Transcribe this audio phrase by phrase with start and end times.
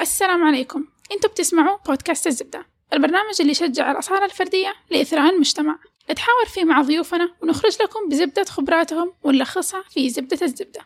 [0.00, 0.84] السلام عليكم.
[1.12, 5.78] أنتوا بتسمعوا بودكاست الزبدة البرنامج اللي يشجع الأصالة الفردية لإثراء المجتمع.
[6.10, 10.80] نتحاور فيه مع ضيوفنا ونخرج لكم بزبدة خبراتهم ونلخصها في زبدة الزبدة.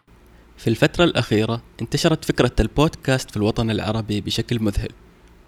[0.57, 4.91] في الفترة الأخيرة انتشرت فكرة البودكاست في الوطن العربي بشكل مذهل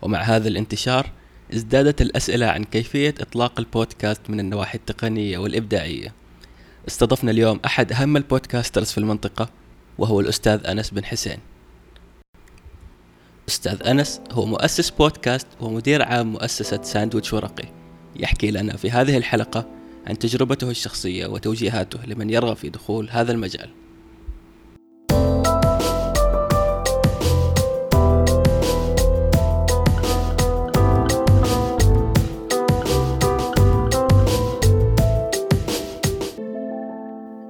[0.02, 1.10] ومع هذا الانتشار
[1.54, 6.14] ازدادت الأسئلة عن كيفية إطلاق البودكاست من النواحي التقنية والإبداعية.
[6.88, 9.48] استضفنا اليوم أحد أهم البودكاسترز في المنطقة
[9.98, 11.38] وهو الأستاذ أنس بن حسين.
[13.48, 17.69] أستاذ أنس هو مؤسس بودكاست ومدير عام مؤسسة ساندويتش ورقي.
[18.16, 19.66] يحكي لنا في هذه الحلقة
[20.06, 23.70] عن تجربته الشخصية وتوجيهاته لمن يرغب في دخول هذا المجال.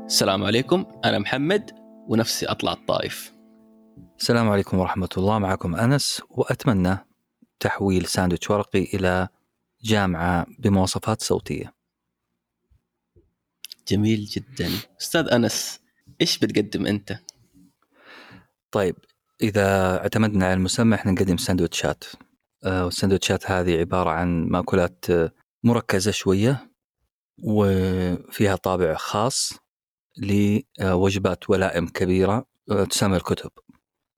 [0.06, 1.70] السلام عليكم أنا محمد
[2.08, 3.35] ونفسي أطلع الطائف.
[4.18, 5.38] السلام عليكم ورحمة الله.
[5.38, 6.98] معكم أنس وأتمنى
[7.60, 9.28] تحويل ساندويتش ورقي إلى
[9.84, 11.74] جامعة بمواصفات صوتية.
[13.88, 14.70] جميل جدا.
[15.00, 15.80] أستاذ أنس
[16.20, 17.18] إيش بتقدم أنت؟
[18.70, 18.96] طيب
[19.42, 22.04] إذا اعتمدنا على المسمى إحنا نقدم ساندويتشات.
[22.64, 25.04] آه، والساندويتشات هذه عبارة عن مأكولات
[25.64, 26.70] مركزة شوية
[27.42, 29.52] وفيها طابع خاص
[30.18, 33.50] لوجبات ولائم كبيرة آه، تسمى الكتب.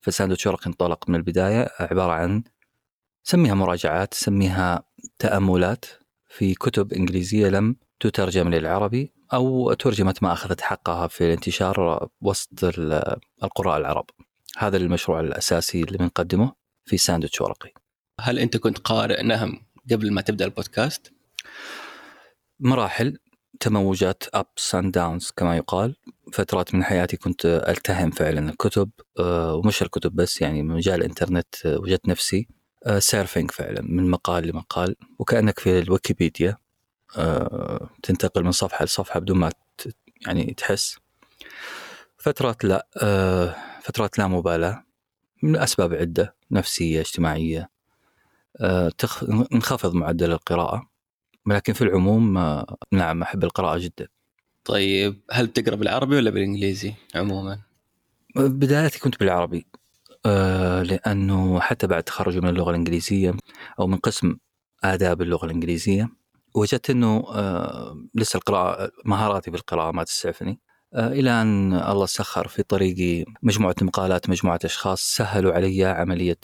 [0.09, 2.42] فساندويتش ورق انطلق من البداية عبارة عن
[3.23, 4.83] سميها مراجعات سميها
[5.19, 5.84] تأملات
[6.28, 12.65] في كتب إنجليزية لم تترجم للعربي أو ترجمت ما أخذت حقها في الانتشار وسط
[13.42, 14.11] القراء العرب.
[14.59, 16.53] هذا المشروع الأساسي اللي بنقدمه
[16.84, 17.72] في ساندويتش ورقي.
[18.20, 21.12] هل أنت كنت قارئ نهم قبل ما تبدأ البودكاست؟
[22.61, 23.19] مراحل.
[23.61, 25.97] تموجات ups and downs كما يقال.
[26.33, 31.79] فترات من حياتي كنت ألتهم فعلا الكتب آه، ومش الكتب بس يعني مجال الإنترنت آه،
[31.79, 32.49] وجدت نفسي
[32.98, 36.57] surfing آه، فعلا من مقال لمقال وكأنك في الويكيبيديا
[38.03, 39.51] تنتقل من صفحة لصفحة بدون ما
[40.27, 40.99] يعني تحس.
[42.19, 42.87] فترات لا
[43.83, 44.84] فترات لا مبالاة
[45.43, 47.71] من أسباب عدة نفسية اجتماعية
[49.53, 50.89] انخفض معدل القراءة.
[51.48, 52.38] ولكن في العموم
[52.92, 54.09] نعم أحب القراءة جدا
[54.64, 57.59] طيب هل تقرا بالعربي ولا بالإنجليزي عموما؟
[58.36, 59.66] بدايتي كنت بالعربي
[60.26, 63.34] آه لأنه حتى بعد تخرجي من اللغة الإنجليزية
[63.81, 64.36] أو من قسم
[64.84, 66.09] آداب اللغة الإنجليزية
[66.54, 72.62] وجدت إنه آه لسه القراءة مهاراتي بالقراءة ما تسعفني آه إلى أن الله سخر في
[72.62, 76.37] طريقي مجموعة مقالات مجموعة أشخاص سهلوا علي عملية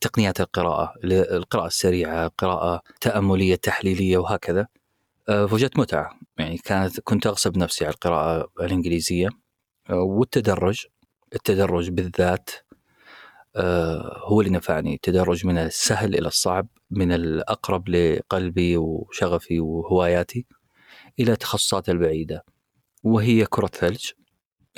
[0.00, 4.66] تقنيات القراءة القراءة السريعة قراءة تأملية تحليلية وهكذا.
[5.28, 6.18] آه، فوجدت متعة.
[6.38, 9.28] يعني كانت كنت أغصب نفسي على القراءة الإنجليزية.
[9.90, 10.86] آه، والتدرج
[11.34, 12.50] التدرج بالذات
[13.56, 14.94] آه، هو اللي نفعني.
[14.94, 20.46] التدرج من السهل إلى الصعب من الأقرب لقلبي وشغفي وهواياتي
[21.20, 22.44] إلى التخصصات البعيدة.
[23.06, 24.10] وهي كرة ثلج.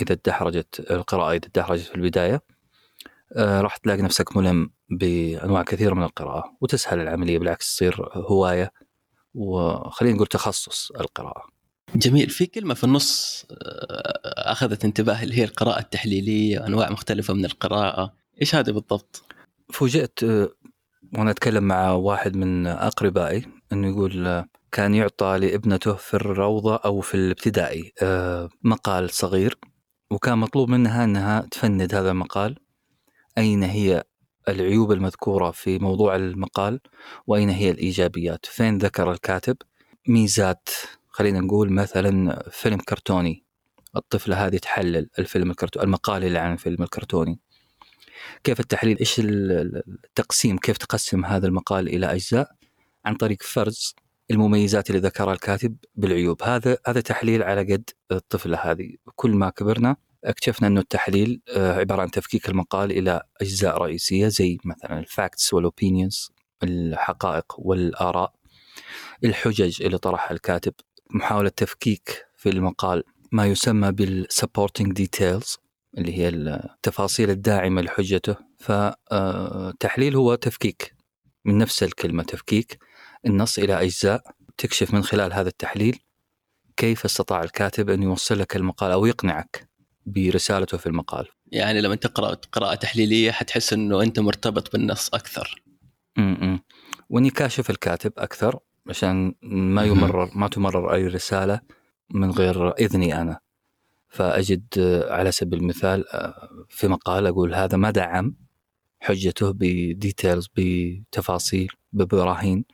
[0.02, 2.42] إذا تدحرجت القراءة إذا تدحرجت في البداية
[3.36, 8.72] راح تلاقي نفسك ملم بأنواع كثيرة من القراءة وتسهل العملية بالعكس تصير هواية
[9.34, 11.42] وخلينا نقول تخصص القراءة.
[11.94, 12.30] جميل.
[12.30, 18.14] في كلمة في النص آه، أخذت انتباهي اللي هي القراءة التحليلية أنواع مختلفة من القراءة.
[18.40, 19.24] إيش هذه بالضبط؟
[19.72, 20.20] فوجئت
[21.14, 26.76] آه، وأنا أتكلم مع واحد من أقربائي أنه يقول آه، كان يعطى لابنته في الروضة
[26.76, 27.92] أو في الابتدائي
[28.62, 29.58] مقال صغير
[30.10, 32.58] وكان مطلوب منها أنها تفند هذا المقال
[33.38, 34.04] أين هي
[34.48, 36.80] العيوب المذكورة في موضوع المقال
[37.26, 39.56] وأين هي الإيجابيات؟ فين ذكر الكاتب
[40.08, 40.68] ميزات
[41.08, 43.44] خلينا نقول مثلا فيلم كرتوني
[43.96, 47.40] الطفلة هذه تحلل الفيلم الكرتوني المقال اللي عن الفيلم الكرتوني.
[48.44, 52.50] كيف التحليل إيش التقسيم كيف تقسم هذا المقال إلى أجزاء
[53.04, 53.94] عن طريق فرز
[54.30, 56.42] المميزات اللي ذكرها الكاتب بالعيوب.
[56.42, 58.94] هذا هذا تحليل على قد الطفلة هذه.
[59.16, 64.58] كل ما كبرنا اكتشفنا أنه التحليل آه، عبارة عن تفكيك المقال إلى أجزاء رئيسية زي
[64.64, 66.30] مثلا ال facts وال opinions
[66.62, 68.32] الحقائق والآراء
[69.24, 70.72] الحجج اللي طرحها الكاتب
[71.10, 73.02] محاولة تفكيك في المقال
[73.32, 75.58] ما يسمى بال supporting details
[75.98, 78.36] اللي هي التفاصيل الداعمة لحجته.
[78.58, 80.94] فالتحليل هو تفكيك.
[81.44, 82.78] من نفس الكلمة تفكيك.
[83.26, 84.22] النص إلى أجزاء.
[84.56, 85.98] تكشف من خلال هذا التحليل
[86.76, 89.68] كيف استطاع الكاتب أن يوصل لك المقال أو يقنعك
[90.06, 91.28] برسالته في المقال.
[91.46, 95.62] يعني لما تقرا قراءة تحليلية حتحس إنه أنت مرتبط بالنص أكثر.
[96.18, 96.60] امم
[97.10, 98.58] وإني كاشف الكاتب أكثر
[98.88, 101.60] عشان ما يمرر ما تمرر أي رسالة
[102.10, 103.40] من غير إذني أنا.
[104.08, 104.64] فأجد
[105.08, 106.04] على سبيل المثال
[106.68, 108.36] في مقال أقول هذا ما دعم
[109.00, 112.64] حجته بديتيلز بتفاصيل ببراهين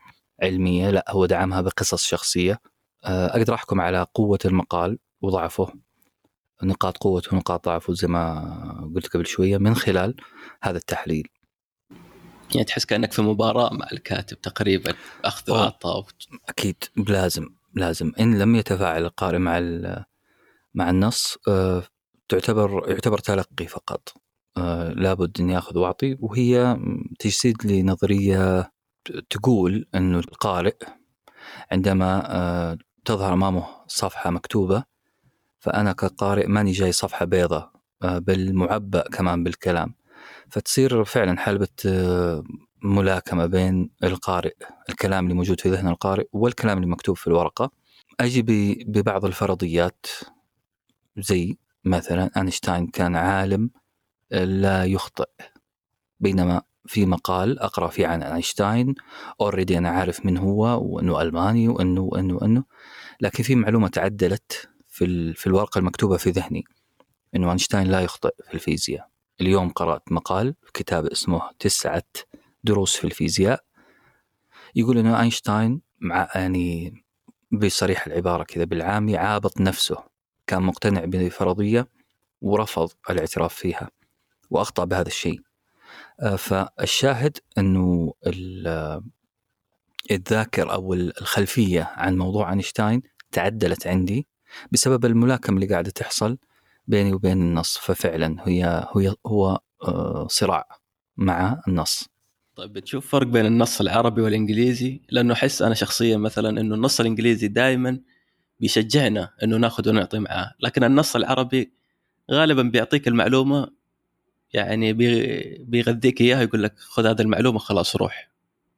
[0.43, 2.61] علمية لا هو دعمها بقصص شخصية.
[3.05, 5.73] آه، أقدر أحكم على قوة المقال وضعفه
[6.63, 10.17] نقاط قوته ونقاط ضعفه زي ما قلت قبل شوية من خلال
[10.63, 11.29] هذا التحليل.
[12.55, 14.95] يعني تحس كأنك في مباراة مع الكاتب تقريبا
[15.25, 15.61] أوه.
[15.61, 16.07] وعطاء
[16.49, 18.13] أكيد لازم لازم.
[18.21, 19.59] إن لم يتفاعل القارئ مع
[20.75, 21.83] مع النص آه،
[22.29, 24.13] تعتبر يعتبر تلقي فقط.
[24.57, 26.79] آه، لابد ان ياخذ وأعطي وهي
[27.19, 28.73] تجسيد لنظريه
[29.31, 30.77] تقول انه القارئ
[31.73, 34.85] عندما آه، تظهر أمامه صفحة مكتوبة
[35.59, 37.73] فأنا كقارئ ماني جاي صفحة بيضاء
[38.03, 39.95] آه، بل معبأ كمان بالكلام.
[40.51, 41.69] فتصير فعلا حلبة
[42.83, 44.55] ملاكمة بين القارئ
[44.89, 47.71] الكلام اللي موجود في ذهن القارئ والكلام اللي مكتوب في الورقة.
[48.21, 48.43] أجي
[48.89, 50.07] ببعض الفرضيات
[51.17, 53.71] زي مثلا أينشتاين كان عالم
[54.31, 55.29] لا يخطئ.
[56.21, 58.95] بينما في مقال أقرأ فيه عن أينشتاين
[59.41, 62.65] already أنا عارف من هو وأنه ألماني وأنه وأنه وأنه
[63.21, 66.65] لكن في معلومة تعدلت في, في الورقة المكتوبة في ذهني
[67.37, 69.09] أنه أينشتاين لا يخطئ في الفيزياء.
[69.41, 72.03] اليوم قرأت مقال في كتاب اسمه تسعة
[72.65, 73.65] دروس في الفيزياء.
[74.75, 76.95] يقول إنه أينشتاين مع يعني
[77.53, 80.14] بصريح العبارة كذا بالعامي عابط نفسه.
[80.47, 81.89] كان مقتنع بفرضية
[82.41, 83.91] ورفض الاعتراف فيها
[84.51, 85.41] وأخطأ بهذا الشيء.
[86.21, 87.39] آه، فالشاهد
[88.27, 89.03] ال-
[90.11, 93.03] الذاكر أو الخلفية عن موضوع أينشتاين
[93.33, 94.27] تعدلت عندي
[94.73, 96.39] بسبب الملاكمة اللي قاعدة تحصل
[96.87, 97.79] بيني وبين النص.
[97.79, 100.69] ففعلا هي هي هو آه، صراع
[101.17, 102.09] مع النص.
[102.57, 107.49] طيب بتشوف فرق بين النص العربي والإنجليزي؟ لأنه أحس أنا شخصيا مثلا إنه النص الإنجليزي
[107.49, 108.01] دائما
[108.61, 110.55] بيشجعنا إنه ناخذ ونعطي معاه.
[110.61, 111.73] لكن النص العربي
[112.31, 113.69] غالبا بيعطيك المعلومة
[114.53, 118.31] يعني بي- بيغذيك إياها يقول لك خذ هذه المعلومة خلاص روح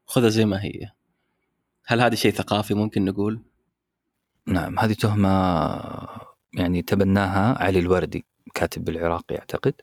[0.07, 0.91] خذها زي ما هي.
[1.87, 3.41] هل هذا شيء ثقافي ممكن نقول؟
[4.47, 5.29] نعم هذه تهمة
[6.55, 8.25] يعني تبناها علي الوردي
[8.55, 9.75] كاتب العراقي أعتقد.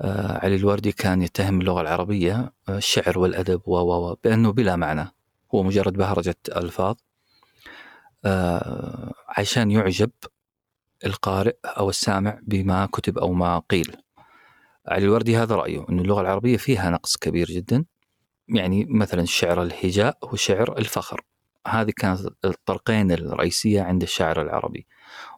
[0.00, 5.08] آه علي الوردي كان يتهم اللغة العربية آه، الشعر والأدب و بأنه بلا معنى
[5.54, 6.94] هو مجرد بهرجة ألفاظ.
[6.96, 7.05] آه
[9.28, 10.10] عشان يعجب
[11.06, 13.96] القارئ أو السامع بما كتب أو ما قيل.
[14.88, 17.84] علي الوردي هذا رأيه أن اللغة العربية فيها نقص كبير جدا.
[18.48, 21.24] يعني مثلا شعر الهجاء وشعر الفخر.
[21.66, 24.86] هذه كانت الطرقين الرئيسية عند الشاعر العربي.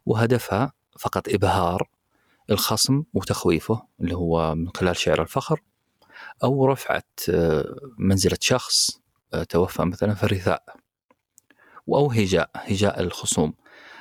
[0.06, 1.88] وهدفها فقط إبهار
[2.50, 5.60] الخصم وتخويفه اللي هو من خلال شعر الفخر
[6.44, 9.00] أو رفعة آه، منزلة شخص
[9.34, 10.76] آه، توفى مثلا في الرثاء.
[11.96, 13.54] أو هجاء هجاء الخصوم.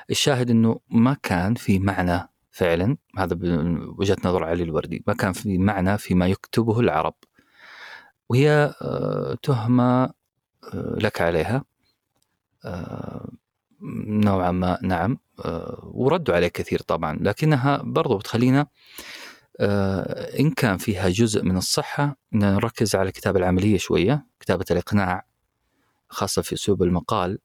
[0.10, 5.58] الشاهد أنه ما كان في معنى فعلا هذا بوجهة نظر علي الوردي ما كان في
[5.58, 7.14] معنى فيما يكتبه العرب.
[8.30, 11.64] وهي آه، تهمة آه، لك عليها.
[12.66, 13.30] آه،
[14.08, 15.20] نوعا ما نعم
[15.84, 18.68] وردوا عليه كثير طبعا لكنها برضو بتخلينا
[20.40, 25.26] إن كان فيها جزء من الصحة نركز على الكتابة العملية شوية كتابة الإقناع
[26.10, 27.40] خاصة في أسلوب المقال.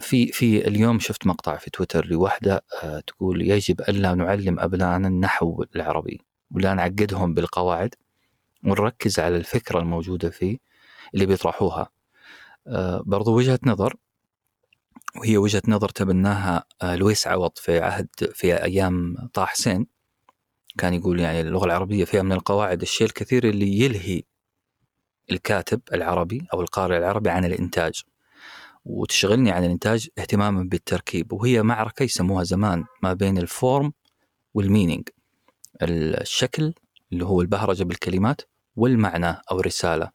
[0.00, 5.64] في في اليوم شفت مقطع في تويتر لوحدة آه، تقول يجب ألا نعلم أبنائنا النحو
[5.76, 7.94] العربي ولا نعقدهم بالقواعد
[8.64, 10.58] ونركز على الفكرة الموجودة فيه
[11.14, 11.88] اللي بيطرحوها.
[12.66, 13.96] آه، برضو وجهة نظر
[15.16, 19.86] وهي وجهة نظر تبناها آه، لويس عوض في عهد في أيام طه حسين.
[20.78, 24.22] كان يقول يعني اللغة العربية فيها من القواعد الشيء الكثير اللي يلهي
[25.30, 28.02] الكاتب العربي أو القارئ العربي عن الإنتاج
[28.84, 33.92] وتشغلني عن الإنتاج اهتماما بالتركيب وهي معركة يسموها زمان ما بين الفورم
[34.54, 35.08] والمينينج.
[35.82, 36.74] الشكل
[37.12, 38.40] اللي هو البهرجة بالكلمات
[38.76, 40.10] والمعنى أو الرسالة.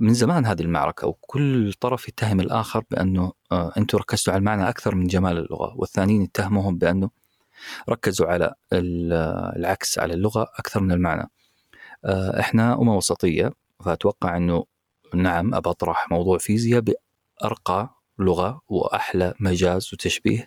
[0.00, 4.94] من زمان هذه المعركة وكل طرف يتهم الآخر بأنه آه أنتم ركزتوا على المعنى أكثر
[4.94, 7.10] من جمال اللغة والثانيين يتهموهم بأنه
[7.88, 9.12] ركزوا على ال-
[9.56, 11.30] العكس على اللغة أكثر من المعنى.
[12.04, 13.52] آه إحنا أمة وسطية
[13.84, 14.64] فأتوقع أنه
[15.14, 16.82] نعم أطرح موضوع فيزياء
[17.40, 20.46] بأرقى لغة وأحلى مجاز وتشبيه.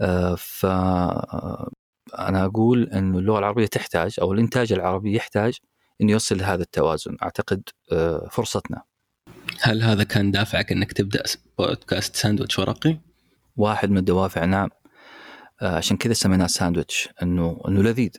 [0.00, 0.66] آه ف
[2.18, 5.58] أنا أقول أن اللغة العربية تحتاج أو الإنتاج العربي يحتاج
[6.00, 7.16] أن يوصل لهذا التوازن.
[7.22, 8.82] أعتقد آه، فرصتنا.
[9.60, 11.22] هل هذا كان دافعك أنك تبدأ
[11.58, 12.98] بودكاست ساندويتش ورقي؟
[13.56, 14.68] واحد من الدوافع نعم.
[15.62, 18.10] آه، عشان كذا سميناه ساندويتش أنه أنه لذيذ.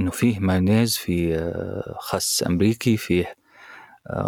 [0.00, 1.52] أنه فيه مايونيز فيه
[1.98, 3.34] خس أمريكي فيه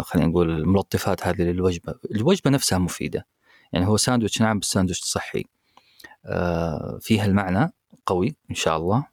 [0.01, 3.25] خلينا نقول الملطفات هذه للوجبة، الوجبة نفسها مفيدة.
[3.73, 5.43] يعني هو ساندويتش نعم بس ساندويتش صحي.
[6.25, 7.73] آه، فيها المعنى
[8.05, 9.07] قوي إن شاء الله.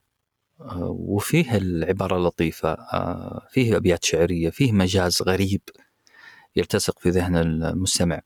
[0.60, 2.72] آه، وفيه العبارة اللطيفة.
[2.72, 5.60] آه، فيه أبيات شعرية فيه مجاز غريب
[6.56, 8.20] يلتصق في ذهن المستمع.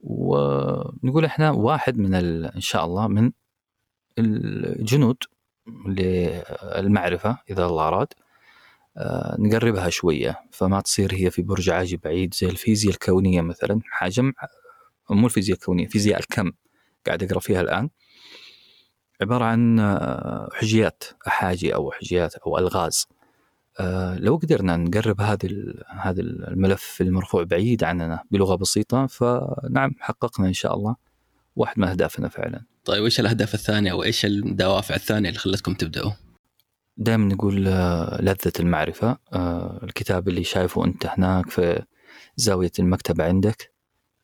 [0.00, 3.32] ونقول إحنا واحد من إن شاء الله من
[4.18, 5.16] الجنود
[5.86, 8.08] للمعرفة إذا الله أراد.
[8.12, 8.27] آه،
[9.38, 14.22] نقربها شوية فما تصير هي في برج عاجي بعيد زي الفيزياء الكونية مثلا حاجة
[15.10, 16.52] مو الفيزياء الكونية فيزياء الكم
[17.06, 17.90] قاعد أقرأ فيها الآن.
[19.20, 23.06] عبارة عن آه، حجيات أحاجي أو حجيات أو ألغاز.
[23.80, 25.48] آه، لو قدرنا نقرب هذا
[25.88, 30.96] هذا الملف المرفوع بعيد عننا بلغة بسيطة فنعم حققنا إن شاء الله
[31.56, 32.62] واحد من أهدافنا فعلا.
[32.84, 36.12] طيب وإيش الأهداف الثانية وإيش الدوافع الثانية اللي خلتكم تبدأوا؟
[36.98, 39.18] دائما نقول آه، لذة المعرفة.
[39.82, 41.82] الكتاب اللي شايفه أنت هناك في
[42.36, 43.72] زاوية المكتبة عندك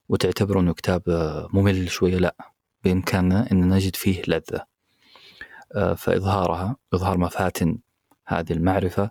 [0.08, 1.02] وتعتبره أنه كتاب
[1.52, 2.16] ممل شوية.
[2.16, 2.36] لا
[2.84, 4.66] بإمكاننا أن نجد فيه لذة.
[5.74, 7.78] آه، فإظهارها إظهار مفاتن
[8.26, 9.10] هذه المعرفة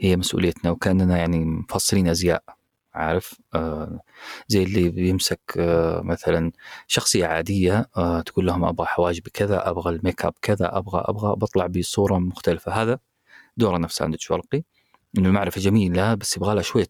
[0.00, 2.42] هي مسؤوليتنا وكأننا يعني مفصلين أزياء.
[2.94, 4.00] عارف آه
[4.48, 6.52] زي اللي بيمسك آه مثلا
[6.86, 11.66] شخصية عادية آه تقول لهم أبغى حواجبي كذا أبغى الميك أب كذا أبغى أبغى بطلع
[11.66, 12.72] بصورة مختلفة.
[12.72, 12.98] هذا
[13.56, 14.62] دورة نفس عند شورقي
[15.18, 16.88] إنه المعرفة جميلة بس يبغى لها شوية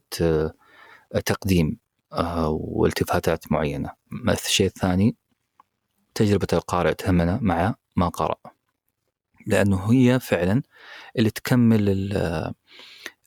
[1.26, 1.78] تقديم
[2.50, 3.90] والتفاتات معينة.
[4.28, 5.16] الشيء الثاني
[6.14, 8.36] تجربة القارئ تهمنا مع ما قرأ.
[9.46, 10.62] لأنه هي فعلا
[11.18, 12.04] اللي تكمل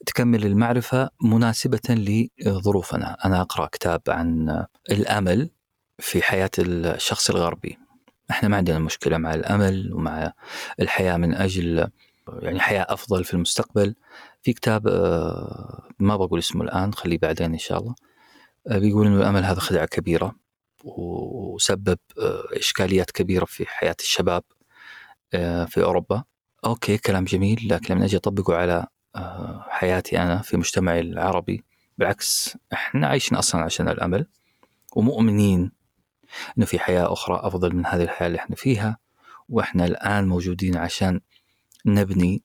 [0.05, 5.49] تكمل المعرفة مناسبة لظروفنا، أنا أقرأ كتاب عن الأمل
[5.99, 7.77] في حياة الشخص الغربي.
[8.31, 10.33] إحنا ما عندنا مشكلة مع الأمل ومع
[10.79, 11.87] الحياة من أجل
[12.39, 13.95] يعني حياة أفضل في المستقبل.
[14.41, 17.95] في كتاب آه، ما بقول اسمه الآن خليه بعدين إن شاء الله.
[18.67, 20.35] آه، بيقول إنه الأمل هذا خدعة كبيرة
[20.83, 24.43] وسبب آه، إشكاليات كبيرة في حياة الشباب
[25.67, 26.23] في أوروبا
[26.65, 28.87] أوكي كلام جميل لكن لما أجي أطبقه على
[29.69, 31.63] حياتي أنا في مجتمعي العربي.
[31.97, 34.27] بالعكس إحنا عايشين أصلا عشان الأمل
[34.95, 35.71] ومؤمنين
[36.57, 38.97] إنه في حياة أخرى أفضل من هذه الحياة اللي إحنا فيها.
[39.49, 41.21] وإحنا الآن موجودين عشان
[41.85, 42.43] نبني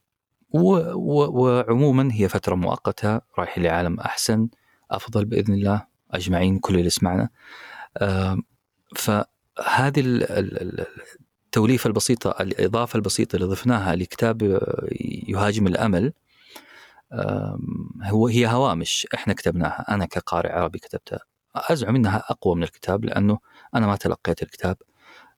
[0.50, 4.48] و و وعموما هي فترة مؤقتة رايحين لعالم أحسن
[4.90, 5.86] أفضل بإذن الله.
[6.10, 7.28] أجمعين كل اللي سمعنا
[7.96, 8.38] آه
[8.96, 10.02] فهذه
[11.46, 14.60] التوليفة البسيطة الإضافة البسيطة اللي ضفناها لكتاب
[15.28, 16.12] يهاجم الأمل
[18.02, 21.20] هو هي هوامش إحنا كتبناها أنا كقارئ عربي كتبتها
[21.54, 23.38] أزعم إنها أقوى من الكتاب لأنه
[23.74, 24.76] أنا ما تلقيت الكتاب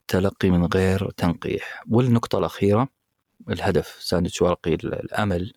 [0.09, 2.89] تلقي من غير تنقيح والنقطة الأخيرة
[3.51, 5.53] الهدف ساندويتش ورقي الأمل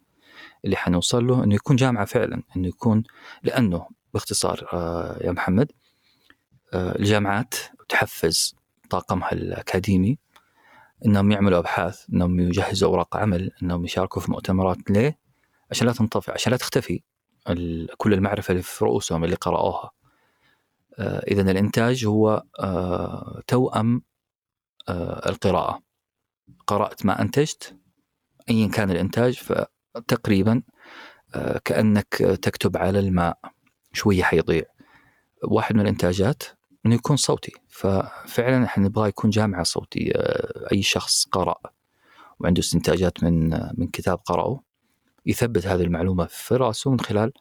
[0.65, 3.03] اللي حنوصل له إنه يكون جامعة فعلا إنه يكون
[3.43, 5.71] لأنه باختصار آه، يا محمد
[6.73, 7.55] آه، الجامعات
[7.89, 8.55] تحفز
[8.89, 10.17] طاقمها الأكاديمي
[11.05, 15.24] إنهم يعملوا أبحاث إنهم يجهزوا أوراق عمل إنهم يشاركوا في مؤتمرات ليه؟
[15.71, 17.01] عشان لا تنطفئ عشان لا تختفي
[17.97, 19.91] كل المعرفة اللي في رؤوسهم اللي قرأوها.
[20.99, 24.01] آه اذا الإنتاج هو آه توأم
[24.89, 25.81] آه القراءة.
[26.67, 27.77] قرأت ما أنتجت
[28.49, 29.39] ايا كان الإنتاج
[29.95, 30.61] فتقريبا
[31.65, 32.07] كأنك
[32.41, 33.37] تكتب على الماء
[33.93, 34.63] شوية حيضيع.
[35.43, 36.43] واحد من الإنتاجات
[36.85, 40.13] إنه يكون صوتي ففعلا إحنا نبغى يكون جامعة صوتية
[40.71, 41.55] أي شخص قرأ
[42.39, 44.64] وعنده استنتاجات من من كتاب قرأه.
[45.25, 47.31] يثبت هذه المعلومة في رأسه من خلال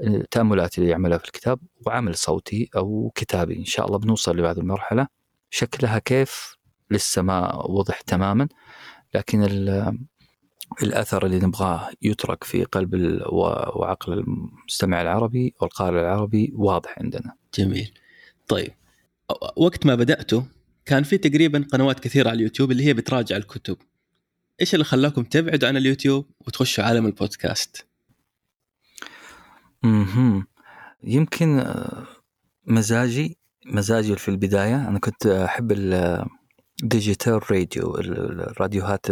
[0.00, 3.58] التاملات اللي يعملها في الكتاب وعمل صوتي أو كتابي.
[3.58, 5.06] إن شاء الله بنوصل لهذه المرحلة.
[5.50, 6.56] شكلها كيف؟
[6.90, 8.48] لسه ما وضح تماما.
[9.14, 9.42] لكن
[10.82, 17.34] الأثر اللي نبغاه يترك في قلب وعقل المستمع العربي والقارئ العربي واضح عندنا.
[17.58, 17.98] جميل.
[18.48, 18.72] طيب
[19.56, 20.46] وقت ما بدأته
[20.84, 23.76] كان في تقريبا قنوات كثيرة على اليوتيوب اللي هي بتراجع الكتب.
[24.60, 27.86] إيش اللي خلاكم تبعدوا عن اليوتيوب وتخشوا عالم البودكاست؟
[29.84, 30.46] أها
[31.04, 32.06] يمكن آه،
[32.66, 35.72] مزاجي مزاجي في البداية أنا كنت أحب
[36.82, 39.06] ال digital radio الراديوهات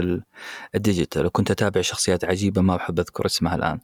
[0.75, 3.81] ال digital وكنت أتابع شخصيات عجيبة ما أحب أذكر اسمها الآن.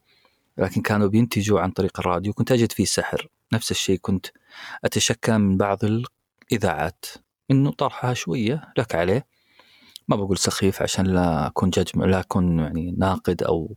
[0.59, 3.29] لكن كانوا بينتجوا عن طريق الراديو كنت أجد فيه سحر.
[3.53, 4.27] نفس الشيء كنت
[4.85, 7.05] أتشكى من بعض الإذاعات.
[7.51, 9.27] إنه طرحها شوية لك عليه.
[10.09, 13.77] ما بقول سخيف عشان لا أكون ججم لا أكون يعني ناقد أو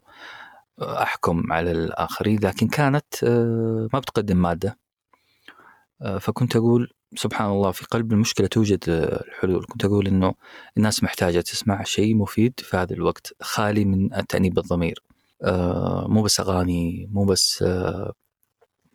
[0.81, 4.79] أحكم على الآخرين لكن كانت آه، ما بتقدم مادة.
[6.01, 9.65] آه، فكنت أقول سبحان الله في قلب المشكلة توجد الحلول.
[9.65, 10.33] كنت أقول أنه
[10.77, 15.03] الناس محتاجة تسمع شيء مفيد في هذا الوقت خالي من التأنيب الضمير.
[15.43, 17.63] آه، مو بس أغاني مو بس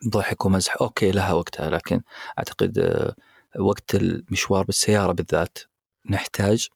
[0.09, 0.77] ضحك ومزح.
[0.81, 2.01] أوكي لها وقتها لكن
[2.39, 3.15] أعتقد آه،
[3.61, 5.59] وقت المشوار بالسيارة بالذات
[6.11, 6.69] نحتاج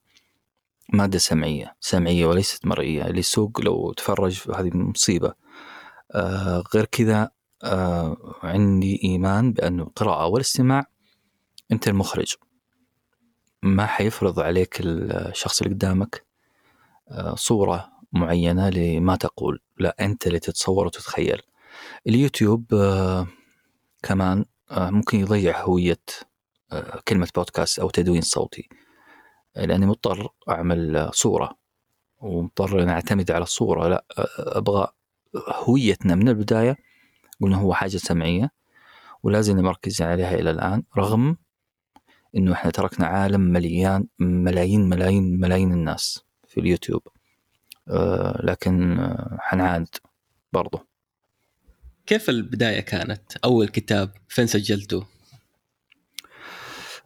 [0.92, 5.34] مادة سمعية سمعية وليست مرئية اللي يسوق لو تفرج هذه مصيبة.
[6.12, 7.30] آه غير كذا
[7.64, 10.84] آه عندي إيمان بأنه القراءة والاستماع
[11.72, 12.34] أنت المخرج.
[13.62, 16.24] ما حيفرض عليك الشخص اللي قدامك
[17.08, 21.42] آه صورة معينة لما تقول لا أنت اللي تتصور وتتخيل.
[22.06, 23.26] اليوتيوب آه
[24.02, 26.00] كمان آه ممكن يضيع هوية
[26.72, 28.68] آه كلمة بودكاست أو تدوين صوتي.
[29.66, 31.58] لأني مضطر أعمل صورة.
[32.20, 33.88] ومضطر اني أعتمد على الصورة.
[33.88, 34.04] لا
[34.38, 34.88] أبغى
[35.36, 36.76] هويتنا من البداية.
[37.40, 38.50] قلنا هو حاجة سمعية.
[39.22, 40.82] ولازم نركز عليها إلى الآن.
[40.98, 41.36] رغم
[42.36, 47.02] إنه إحنا تركنا عالم مليان ملايين ملايين ملايين الناس في اليوتيوب.
[47.88, 49.88] آه لكن آه حنعاند
[50.52, 50.86] برضه
[52.06, 55.06] كيف البداية كانت؟ أول كتاب فين سجلته؟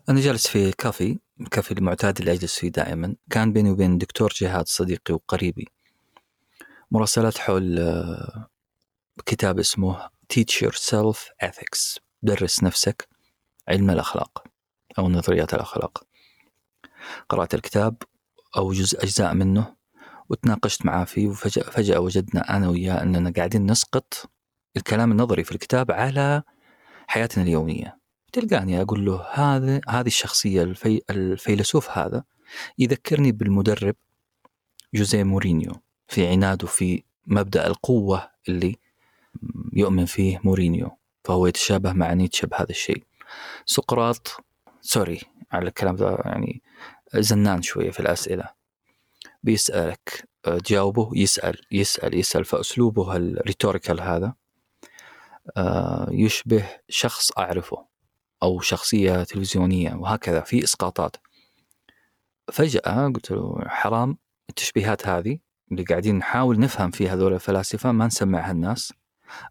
[0.08, 1.18] أنا جالس في كافي.
[1.42, 5.68] الكافي المعتاد اللي اجلس فيه دائما كان بيني وبين دكتور جهاد صديقي وقريبي.
[6.90, 7.80] مراسلات حول
[9.26, 13.08] كتاب اسمه Teach Yourself Ethics درس نفسك
[13.68, 14.44] علم الأخلاق
[14.98, 16.06] أو نظريات الأخلاق.
[17.28, 17.96] قرأت الكتاب
[18.56, 19.76] أو جزء أجزاء منه
[20.28, 24.30] وتناقشت معاه فيه وفجأة فجأة وجدنا أنا وياه أننا قاعدين نسقط
[24.76, 26.42] الكلام النظري في الكتاب على
[27.06, 28.01] حياتنا اليومية.
[28.32, 32.24] تلقاني أقول له هذا هذه الشخصية الفي الفيلسوف هذا
[32.78, 33.94] يذكرني بالمدرب
[34.94, 35.72] جوزيه مورينيو
[36.08, 38.76] في عناده في مبدأ القوة اللي
[39.72, 40.90] يؤمن فيه مورينيو
[41.24, 43.04] فهو يتشابه مع نيتشه بهذا الشيء.
[43.66, 44.44] سقراط
[44.80, 45.20] sorry
[45.52, 46.62] على الكلام ده يعني
[47.14, 48.48] زنان شوية في الأسئلة.
[49.42, 54.34] بيسألك تجاوبه يسأل يسأل يسأل فأسلوبه ال rhetorical هذا
[56.10, 57.91] يشبه شخص أعرفه.
[58.42, 61.16] أو شخصية تلفزيونية وهكذا في إسقاطات.
[62.52, 64.18] فجأة قلت له حرام
[64.50, 65.38] التشبيهات هذه
[65.72, 68.92] اللي قاعدين نحاول نفهم فيها هذول الفلاسفة ما نسمعها الناس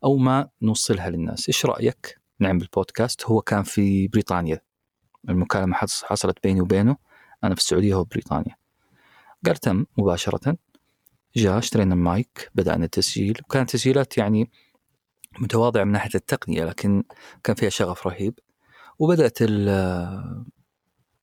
[0.04, 1.48] أو ما نوصلها للناس.
[1.50, 4.62] إيش رأيك نعمل بودكاست؟ هو كان في بريطانيا.
[5.30, 6.98] المكالمة حصلت بيني وبينه
[7.44, 8.56] أنا في السعودية وهو بريطانيا.
[9.46, 9.86] قال تم.
[9.98, 10.58] مباشرة
[11.36, 13.40] جاء اشترينا المايك بدأنا التسجيل.
[13.44, 14.52] وكانت تسجيلات يعني
[15.40, 17.04] متواضعة من ناحية التقنية لكن
[17.44, 18.40] كان فيها شغف رهيب.
[19.02, 19.38] وبدأت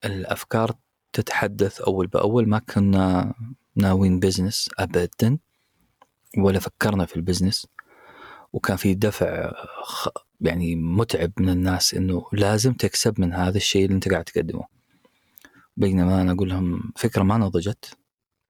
[0.05, 0.75] الأفكار
[1.12, 2.49] تتحدث أول بأول.
[2.49, 3.35] ما كنا
[3.77, 5.38] ناويين بزنس أبدا
[6.38, 7.67] ولا فكرنا في ال business
[8.53, 9.53] وكان في دفع
[10.41, 14.64] يعني متعب من الناس إنه لازم تكسب من هذا الشيء اللي أنت قاعد تقدمه.
[15.77, 17.97] بينما أنا أقول لهم فكرة ما نضجت.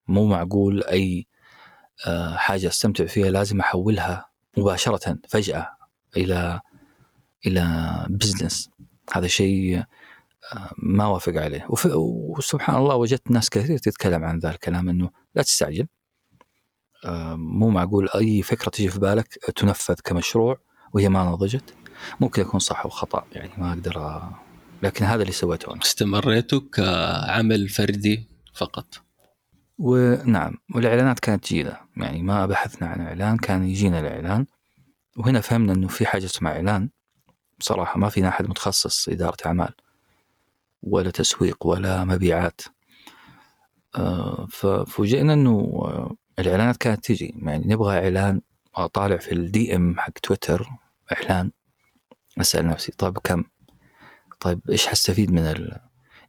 [0.06, 1.26] مو معقول أي
[2.34, 5.68] حاجة أستمتع فيها لازم أحولها مباشرة فجأة
[6.16, 6.60] إلى
[7.46, 8.70] إلى business
[9.12, 9.82] هذا شيء
[10.78, 11.66] ما وافق عليه.
[11.68, 15.86] وسبحان الله وجدت ناس كثير تتكلم عن ذا الكلام إنه لا تستعجل.
[17.34, 20.58] مو معقول أي فكرة تجي في بالك تنفذ كمشروع
[20.92, 21.74] وهي ما نضجت.
[22.20, 24.22] ممكن يكون صح وخطأ يعني ما أقدر
[24.82, 25.82] لكن هذا اللي سويته أنا.
[25.82, 28.86] استمريتوا كعمل فردي فقط؟
[29.78, 34.46] ونعم والإعلانات كانت تجينا يعني ما بحثنا عن إعلان كان يجينا الإعلان.
[35.16, 36.90] وهنا فهمنا إنه في حاجة اسمها إعلان.
[37.58, 39.74] بصراحة ما فينا أحد متخصص إدارة أعمال
[40.82, 42.60] ولا تسويق ولا مبيعات.
[44.50, 45.82] ففوجئنا أنه
[46.38, 48.40] الإعلانات كانت تجي يعني نبغى إعلان
[48.74, 50.68] أطالع في ال DM حق تويتر
[51.12, 51.50] إعلان.
[52.40, 53.44] أسأل نفسي طيب كم؟
[54.40, 55.78] طيب إيش حستفيد من ال...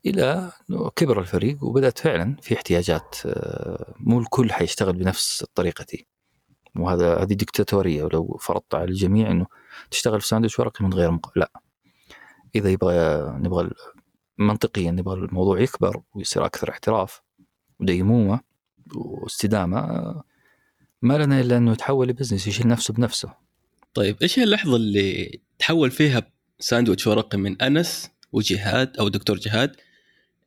[0.05, 0.51] إلى
[0.95, 3.15] كبر الفريق وبدأت فعلا في احتياجات
[3.99, 6.07] مو الكل حيشتغل بنفس طريقتي.
[6.75, 9.45] وهذا هذه ديكتاتورية ولو فرضت على الجميع إنه
[9.91, 11.37] تشتغل في ساندويتش ورقي من غير مق...
[11.37, 11.51] لا.
[12.55, 13.69] إذا يبغى نبغى
[14.37, 17.21] منطقيا نبغى الموضوع يكبر ويصير أكثر احتراف
[17.79, 18.39] وديمومة
[18.95, 19.79] واستدامة
[21.01, 23.33] ما لنا إلا إنه يتحول ل business يشيل نفسه بنفسه.
[23.93, 29.75] طيب إيش هي اللحظة اللي تحول فيها ساندويتش ورقي من أنس وجهاد أو دكتور جهاد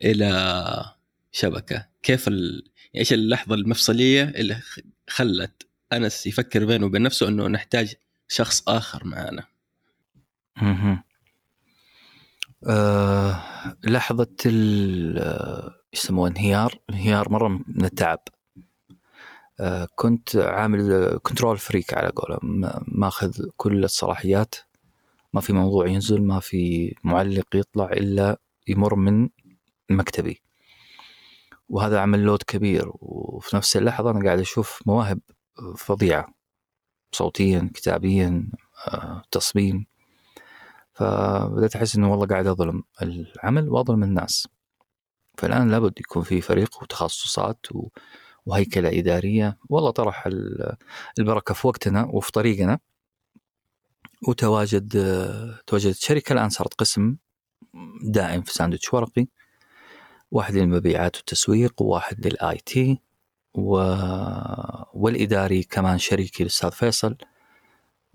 [0.04, 0.94] إلى
[1.32, 2.64] شبكة؟ كيف ال...
[2.96, 4.60] إيش اللحظة المفصلية اللي
[5.08, 7.94] خلت أنس يفكر بينه وبين نفسه إنه نحتاج
[8.32, 9.44] شخص آخر معنا
[10.58, 11.04] أها
[12.66, 13.42] آه
[13.84, 14.36] لحظة
[15.92, 18.18] يسموه انهيار انهيار مرة من التعب.
[19.60, 24.54] آه كنت عامل control freak على قولهم ماخذ كل الصلاحيات.
[25.32, 29.28] ما في موضوع ينزل ما في معلق يطلع إلا يمر من
[29.90, 30.42] مكتبي.
[31.68, 32.92] وهذا عمل load كبير.
[33.00, 35.20] وفي نفس اللحظة أنا قاعد أشوف مواهب
[35.76, 36.41] فظيعة.
[37.12, 38.50] صوتيا كتابيا
[39.30, 39.86] تصميم.
[40.94, 44.48] فبدأت أحس إنه والله قاعد أظلم العمل وأظلم الناس.
[45.38, 47.88] فالآن لابد يكون في فريق وتخصصات و...
[48.46, 49.58] وهيكلة إدارية.
[49.68, 50.76] والله طرح ال-
[51.18, 52.78] البركة في وقتنا وفي طريقنا.
[54.28, 54.88] وتواجد
[55.66, 57.16] تواجدت شركة الآن صارت قسم
[58.04, 59.26] دائم في ساندويتش ورقي.
[60.30, 63.00] واحد للمبيعات والتسويق وواحد لل IT.
[63.54, 63.76] و...
[64.94, 67.16] والإداري كمان شريكي الأستاذ فيصل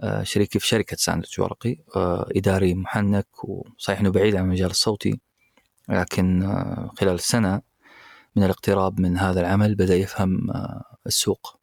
[0.02, 5.19] آه، شريكي في شركة ساندويتش ورقي آه، إداري محنك وصحيح إنه بعيد عن المجال الصوتي
[5.89, 7.62] لكن آه، خلال سنة
[8.36, 10.39] من الاقتراب من هذا العمل بدأ يفهم
[11.08, 11.60] السوق.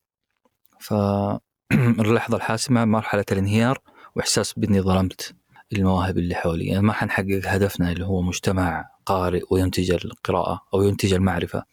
[0.80, 3.78] فاللحظه الحاسمة مرحلة الانهيار
[4.16, 5.34] وإحساس بإني ظلمت
[5.72, 6.66] المواهب اللي حولي.
[6.66, 11.64] يعني ما حنحقق هدفنا اللي هو مجتمع قارئ وينتج القراءة أو ينتج المعرفة.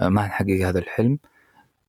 [0.00, 1.18] آه، ما حنحقق هذا الحلم.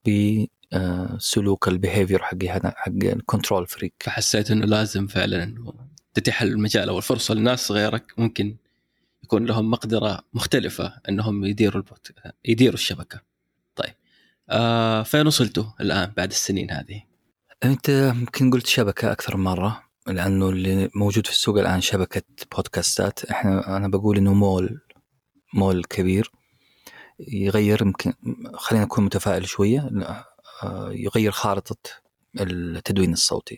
[0.08, 5.74] بسلوك ال behavior حقي هذا حق ال control freak فحسيت إنه لازم فعلا إنه
[6.14, 8.56] تتيح المجال أو الفرصة لناس غيرك ممكن
[9.24, 12.12] يكون لهم مقدرة مختلفة إنهم يديروا البوت
[12.46, 13.22] يديروا الشبكة.
[13.76, 13.94] طيب
[14.50, 17.04] آه فين وصلتوا الآن بعد السنين هذه؟
[17.64, 22.22] أنت يمكن قلت شبكة أكثر من مرة لأنه اللي موجود في السوق الآن شبكة
[22.56, 24.82] بودكاستات إحنا أنا بقول إنه مول
[25.54, 26.32] مول كبير
[27.27, 28.13] يغير يمكن
[28.53, 30.25] خلينا نكون متفائل شوية لا،
[30.63, 31.91] آه، يغير خارطة
[32.39, 33.55] التدوين الصوتي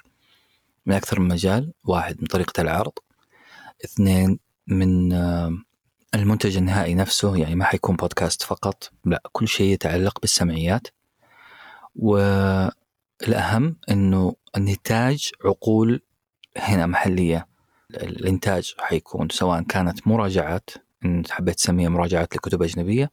[0.86, 2.92] من أكثر من مجال واحد من طريقة العرض
[3.86, 5.58] اثنين من آه،
[6.16, 10.88] المنتج النهائي نفسه يعني ما حيكون بودكاست فقط لا كل شيء يتعلق بالسمعيات
[11.96, 16.02] والأهم أنه النتاج عقول
[16.58, 17.48] هنا محلية
[17.92, 20.70] الإنتاج حيكون سواء كانت مراجعات
[21.06, 23.12] إن حبيت تسميها مراجعات لكتب أجنبية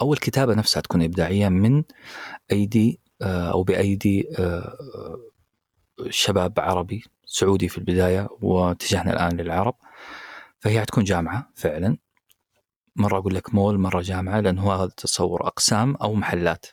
[0.00, 1.82] أو الكتابة نفسها تكون إبداعية من
[2.52, 4.76] أيدي آه، أو بأيدي آه،
[6.10, 9.74] شباب عربي سعودي في البداية واتجهنا الآن للعرب.
[10.60, 11.96] فهي حتكون جامعة فعلا.
[12.96, 16.66] مرة أقول لك مول مرة جامعة لأنه هذا تصور أقسام أو محلات.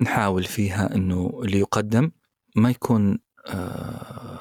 [0.00, 2.10] نحاول فيها أنه اللي يقدم
[2.56, 4.40] ما يكون آه،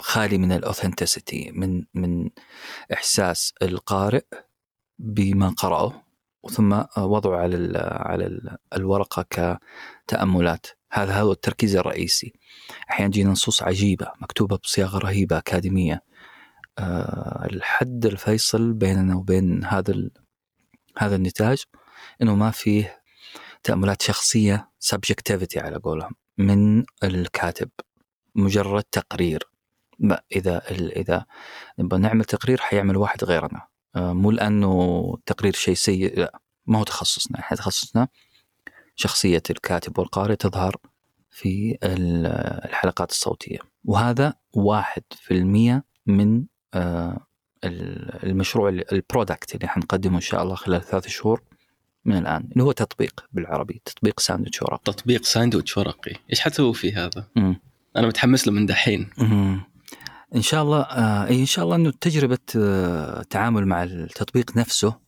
[0.00, 2.30] خالي من الأوثنتسيتي من من
[2.92, 4.24] إحساس القارئ
[4.98, 6.07] بما قرأه.
[6.50, 9.58] ثم وضعه على ال على ال الورقة
[10.06, 10.66] كتأملات.
[10.92, 12.32] هذا هو التركيز الرئيسي.
[12.90, 16.02] أحيانا تجينا نصوص عجيبة مكتوبة بصياغة رهيبة أكاديمية.
[16.78, 20.10] أه الحد الفيصل بيننا وبين هذا
[20.98, 21.64] هذا النتاج
[22.22, 23.02] إنه ما فيه
[23.62, 27.70] تأملات شخصية subjectivity على قولهم من الكاتب.
[28.34, 29.48] مجرد تقرير.
[30.36, 31.26] إذا إذا
[31.78, 33.66] نبغى نعمل تقرير حيعمل واحد غيرنا.
[33.96, 38.08] مو لأنه التقرير شيء سيء لا ما هو تخصصنا إحنا تخصصنا
[38.96, 40.76] شخصية الكاتب والقارئ تظهر
[41.30, 42.26] في ال-
[42.68, 47.26] الحلقات الصوتية وهذا واحد في المية من آه،
[47.64, 51.42] ال- المشروع البرودكت اللي حنقدمه إن شاء الله خلال ثلاث شهور
[52.04, 57.04] من الآن اللي هو تطبيق بالعربي تطبيق ساندويتش ورق تطبيق ساندويتش ورقي، إيش حتسوي فيه
[57.06, 57.60] هذا؟ مم.
[57.96, 59.10] أنا متحمس له من دحين.
[59.18, 59.60] مم.
[60.34, 64.98] إن شاء الله آه إيه، إن شاء الله إنه تجربة آه التعامل مع التطبيق نفسه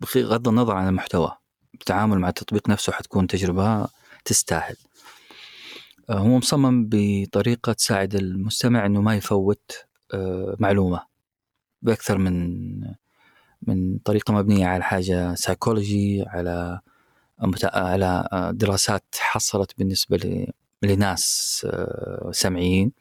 [0.00, 1.36] بغض النظر عن المحتوى
[1.74, 3.88] التعامل مع التطبيق نفسه حتكون تجربة
[4.24, 4.76] تستاهل.
[6.10, 9.72] آه هو مصمم بطريقة تساعد المستمع إنه ما يفوت
[10.14, 11.06] آه معلومة
[11.82, 12.60] بأكثر من
[13.62, 16.80] من طريقة مبنية على حاجة سايكولوجي على
[17.64, 20.46] على دراسات حصلت بالنسبة
[20.82, 22.92] لناس آه، سمعيين.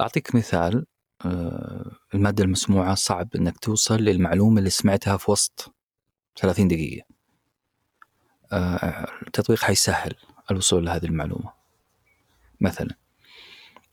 [0.00, 0.86] أعطيك مثال
[1.26, 5.74] آه، المادة المسموعة صعب أنك توصل للمعلومة اللي سمعتها في وسط
[6.36, 7.06] 30 دقيقة.
[8.52, 10.14] آه، التطبيق حيسهل
[10.50, 11.52] الوصول لهذه المعلومة.
[12.60, 12.94] مثلا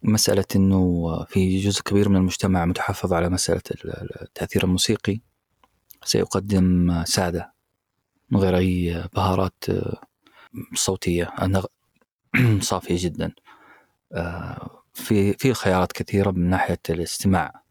[0.03, 5.19] مسألة أنه في جزء كبير من المجتمع متحفظ على مسألة ال- التأثير الموسيقي
[6.03, 7.53] سيقدم سادة
[8.31, 10.01] من غير أي بهارات آه،
[10.73, 11.29] صوتية
[12.61, 13.33] صافية جدا.
[14.97, 17.63] في في خيارات كثيرة من ناحية الاستماع.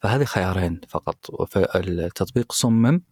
[0.00, 1.46] فهذه خيارين فقط.
[1.50, 3.02] فالتطبيق صمم.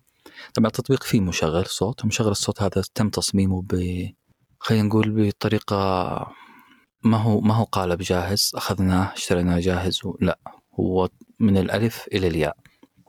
[0.55, 2.05] طبعا التطبيق فيه مشغل صوت.
[2.05, 3.75] ومشغل الصوت هذا تم تصميمه ب
[4.59, 5.77] خلينا نقول بطريقة
[7.03, 10.39] ما هو ما هو قالب جاهز أخذناه اشتريناه جاهز لا.
[10.81, 11.09] هو
[11.41, 12.57] من الألف إلى الياء.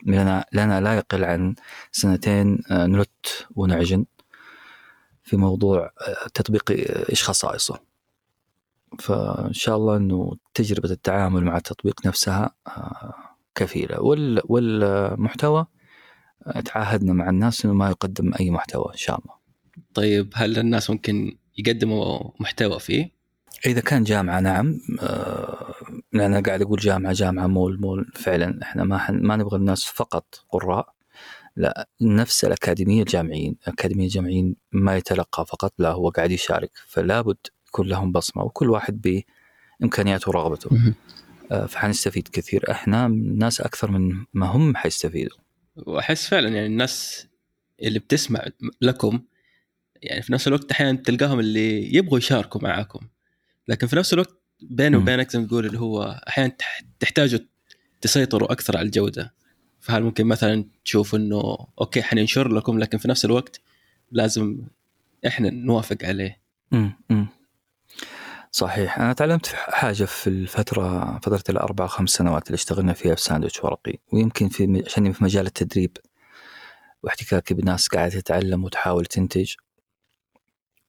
[0.06, 1.56] لنا لنا لا يقل عن
[1.92, 4.06] سنتين آه، نلت ونعجن
[5.24, 6.72] في موضوع آه، تطبيق
[7.10, 7.93] إيش خصائصه
[9.00, 13.14] فإن شاء الله إنه تجربة التعامل مع التطبيق نفسها آه،
[13.56, 14.02] كفيلة.
[14.02, 15.66] وال والمحتوى
[16.48, 19.34] آه، تعاهدنا مع الناس إنه ما يقدم أي محتوى إن شاء الله.
[19.94, 23.12] طيب هل الناس ممكن يقدموا محتوى فيه؟
[23.66, 24.80] إذا كان جامعة نعم.
[25.02, 25.74] آه،
[26.16, 28.12] أنا قاعد أقول جامعة جامعة مول مول.
[28.16, 30.94] فعلا إحنا ما حن ما نبغى الناس فقط قراء.
[31.56, 36.72] لا نفس الأكاديمية الجامعيين الأكاديمية الجامعيين ما يتلقى فقط لا هو قاعد يشارك.
[36.88, 37.38] فلا بد
[37.74, 39.24] يكون لهم بصمة وكل واحد
[39.82, 40.94] بإمكانياته ورغبته.
[41.52, 42.72] آه، فحنستفيد كثير.
[42.72, 43.08] إحنا
[43.38, 45.38] ناس أكثر من ما هم حيستفيدوا.
[45.76, 47.28] وأحس فعلا يعني الناس
[47.82, 48.46] اللي بتسمع
[48.82, 49.22] لكم
[50.02, 53.08] يعني في نفس الوقت أحيانا تلقاهم اللي يبغوا يشاركوا معاكم.
[53.68, 54.96] لكن في نفس الوقت بيني.
[54.98, 57.40] وبينك زي ما تقول اللي هو أحيانا تح- تحتاجوا
[58.02, 59.34] تسيطروا أكثر على الجودة.
[59.80, 63.62] فهل ممكن مثلا تشوف إنه أوكي حننشر لكم لكن في نفس الوقت
[64.12, 64.58] لازم
[65.28, 66.42] إحنا نوافق عليه.
[66.74, 67.28] امم أمم.
[68.56, 69.00] صحيح.
[69.00, 73.94] أنا تعلمت حاجة في الفترة فترة الأربع خمس سنوات اللي اشتغلنا فيها في ساندويتش ورقي
[74.12, 75.98] ويمكن في عشان في مجال التدريب
[77.04, 79.54] واحتكاكي بناس قاعدة تتعلم وتحاول تنتج.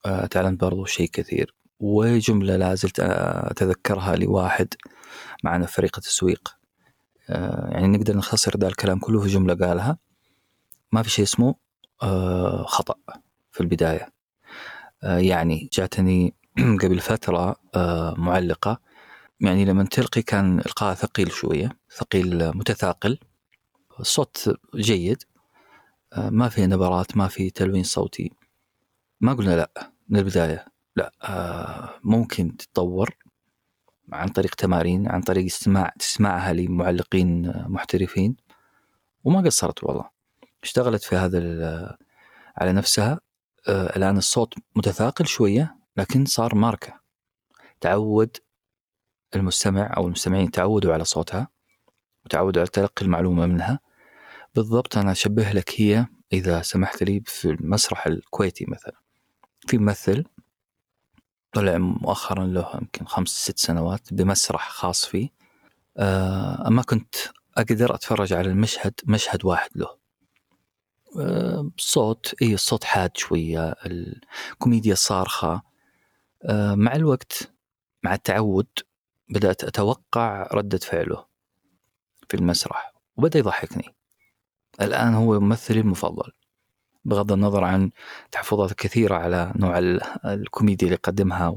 [0.06, 1.54] آه، تعلمت برضو شيء كثير.
[1.80, 4.74] وجملة لا زلت آه، أتذكرها لواحد
[5.44, 6.56] معنا في فريق التسويق.
[7.30, 9.98] آه، يعني نقدر نختصر ذا الكلام كله في جملة قالها.
[10.92, 11.54] ما في شيء اسمه
[12.64, 12.94] خطأ
[13.52, 14.08] في البداية.
[15.02, 16.34] آه، يعني جاتني
[16.82, 18.80] قبل فترة آه، معلقة.
[19.40, 23.18] يعني لما تلقي كان إلقاء ثقيل شوية ثقيل متثاقل.
[24.00, 25.22] الصوت جيد.
[26.12, 28.32] آه، ما في نبرات ما في تلوين صوتي.
[29.20, 30.66] ما قلنا لا من البداية.
[30.96, 33.16] لا آه، ممكن تتطور
[34.12, 38.36] عن طريق تمارين عن طريق استماع تسمعها لمعلقين آه، محترفين.
[39.24, 40.10] وما قصرت والله.
[40.62, 41.38] اشتغلت في هذا
[42.56, 43.20] على نفسها.
[43.68, 45.83] آه، الآن الصوت متثاقل شوية.
[45.96, 47.00] لكن صار ماركة.
[47.80, 48.36] تعود
[49.36, 51.48] المستمع أو المستمعين تعودوا على صوتها
[52.24, 53.80] وتعودوا على تلقي المعلومة منها.
[54.54, 59.00] بالضبط أنا أشبه لك هي إذا سمحت لي في المسرح الكويتي مثلا.
[59.66, 60.24] في ممثل
[61.52, 65.28] طلع مؤخرا له يمكن خمس ست سنوات بمسرح خاص فيه.
[65.96, 67.14] آه ما كنت
[67.56, 69.96] أقدر أتفرج على المشهد مشهد واحد له.
[71.20, 75.52] آه صوت إيه الصوت حاد شوية الكوميديا صارخة.
[75.52, 75.73] آه
[76.52, 77.52] مع الوقت
[78.02, 78.66] مع التعود
[79.28, 81.26] بدأت أتوقع ردة فعله
[82.28, 83.94] في المسرح وبدأ يضحكني.
[84.80, 86.32] الآن هو ممثلي المفضل
[87.04, 87.90] بغض النظر عن
[88.32, 91.54] تحفظات كثيرة على نوع ال- الكوميديا اللي قدمها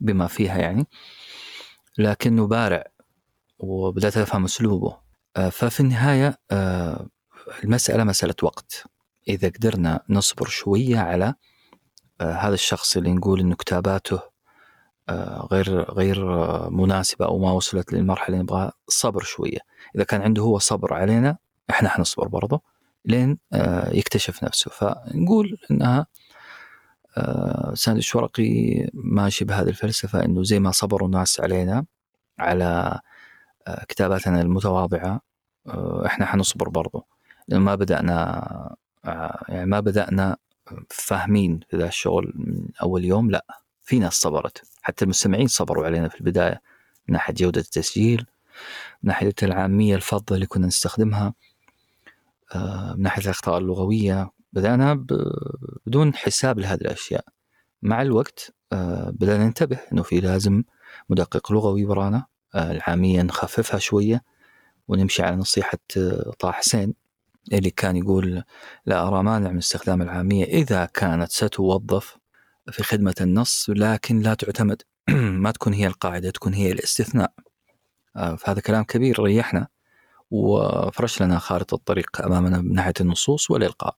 [0.00, 0.86] وبما فيها يعني.
[1.98, 2.84] لكنه بارع
[3.58, 4.98] وبدأت أفهم أسلوبه.
[5.36, 7.06] آه، ففي النهاية آه،
[7.64, 8.84] المسألة مسألة وقت.
[9.28, 11.34] إذا قدرنا نصبر شوية على آه،
[12.20, 14.20] هذا الشخص اللي نقول إنه كتاباته
[15.08, 19.58] آه، غير غير آه، مناسبة أو ما وصلت للمرحلة اللي نبغاها صبر شوية.
[19.96, 21.36] إذا كان عنده هو صبر علينا
[21.70, 22.62] إحنا حنصبر برضه
[23.04, 24.70] لين آه، يكتشف نفسه.
[24.70, 26.06] فنقول إنها
[27.16, 31.84] آه، ساندويتش ورقي ماشي بهذه الفلسفة إنه زي ما صبروا الناس علينا
[32.38, 33.00] على
[33.68, 35.20] آه، كتاباتنا المتواضعة
[35.66, 37.04] آه، إحنا حنصبر برضه.
[37.48, 40.36] لأن ما بدأنا آه، يعني ما بدأنا
[40.90, 43.46] فاهمين ذا الشغل من أول يوم؟ لا
[43.82, 44.62] في ناس صبرت.
[44.82, 46.62] حتى المستمعين صبروا علينا في البداية
[47.08, 48.26] من ناحية جودة التسجيل
[49.02, 51.34] من ناحية العامية الفضة اللي كنا نستخدمها
[52.54, 54.30] آه، من ناحية الأخطاء اللغوية.
[54.52, 55.32] بدأنا ب-
[55.86, 57.24] بدون حساب لهذه الأشياء.
[57.82, 60.62] مع الوقت آه، بدأنا ننتبه أنه في لازم
[61.08, 64.22] مدقق لغوي ورانا آه، العامية نخففها شوية
[64.88, 66.94] ونمشي على نصيحة آه، طه حسين.
[67.52, 68.42] اللي كان يقول
[68.86, 72.16] لا أرى مانع من استخدام العامية إذا كانت ستوظف
[72.70, 74.82] في خدمة النص لكن لا تعتمد.
[75.44, 77.32] ما تكون هي القاعدة تكون هي الاستثناء.
[78.16, 79.66] آه، فهذا كلام كبير ريحنا
[80.30, 83.96] وفرش لنا خارطة الطريق أمامنا من ناحية النصوص والإلقاء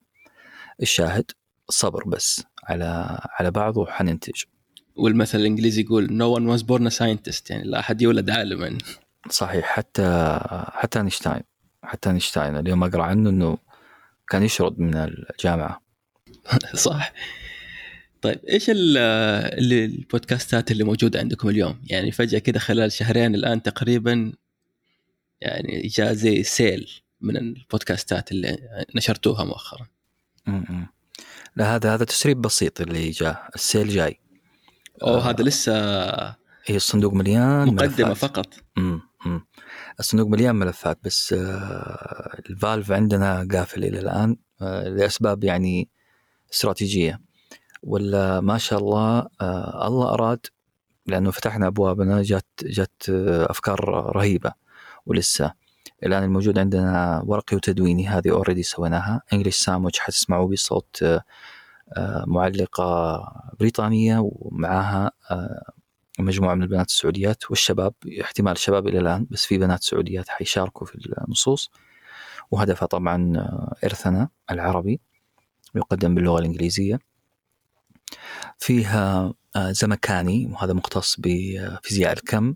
[0.83, 1.31] الشاهد
[1.69, 4.43] صبر بس على على بعض وحننتج.
[4.97, 8.79] والمثل الإنجليزي يقول no one was born a scientist يعني لا أحد يولد عالما.
[9.31, 10.39] صحيح حتى
[10.73, 11.43] حتى أينشتاين.
[11.83, 13.59] حتى اينشتاين اليوم اقرا عنه إنه
[14.29, 15.83] كان يشرد من الجامعة
[16.75, 17.13] صح
[18.23, 18.99] طيب إيش ال-
[19.59, 24.33] اللي البودكاستات اللي موجودة عندكم اليوم؟ يعني فجأة كده خلال شهرين الآن تقريبا
[25.41, 26.91] يعني جاء زي سيل
[27.21, 28.59] من البودكاستات اللي
[28.95, 29.87] نشرتوها مؤخرا.
[31.57, 34.19] لا هذا هذا تسريب بسيط اللي جاء السيل جاي
[35.03, 35.21] أو آه.
[35.31, 35.73] هذا لسه
[36.67, 38.17] هي الصندوق مليان مقدمة ملفات.
[38.31, 38.47] فقط.
[38.77, 39.41] م- م.
[40.01, 45.89] الصندوق مليان ملفات بس آه، ال valve عندنا قافل إلى الآن آه، لأسباب يعني
[46.53, 47.21] استراتيجية.
[47.83, 50.47] ولا ما شاء الله آه، الله أراد
[51.07, 52.23] لأنه فتحنا أبوابنا
[52.63, 53.85] جت آه، أفكار
[54.17, 54.53] رهيبة
[55.07, 55.53] ولسه.
[56.07, 59.23] الآن الموجود عندنا ورقي وتدويني هذه already سويناها.
[59.33, 61.05] English Sandwich حتسمعوا بصوت
[62.27, 63.23] معلقة
[63.61, 65.11] بريطانية ومعاها
[66.19, 71.23] مجموعة من البنات السعوديات والشباب احتمال الشباب إلى الآن بس في بنات سعوديات حيشاركوا في
[71.29, 71.71] النصوص.
[72.51, 75.01] وهدفها طبعا آه، إرثنا العربي
[75.75, 76.99] يقدم باللغة الإنجليزية.
[78.59, 82.55] فيها آه، زمكاني وهذا مختص بفيزياء الكم.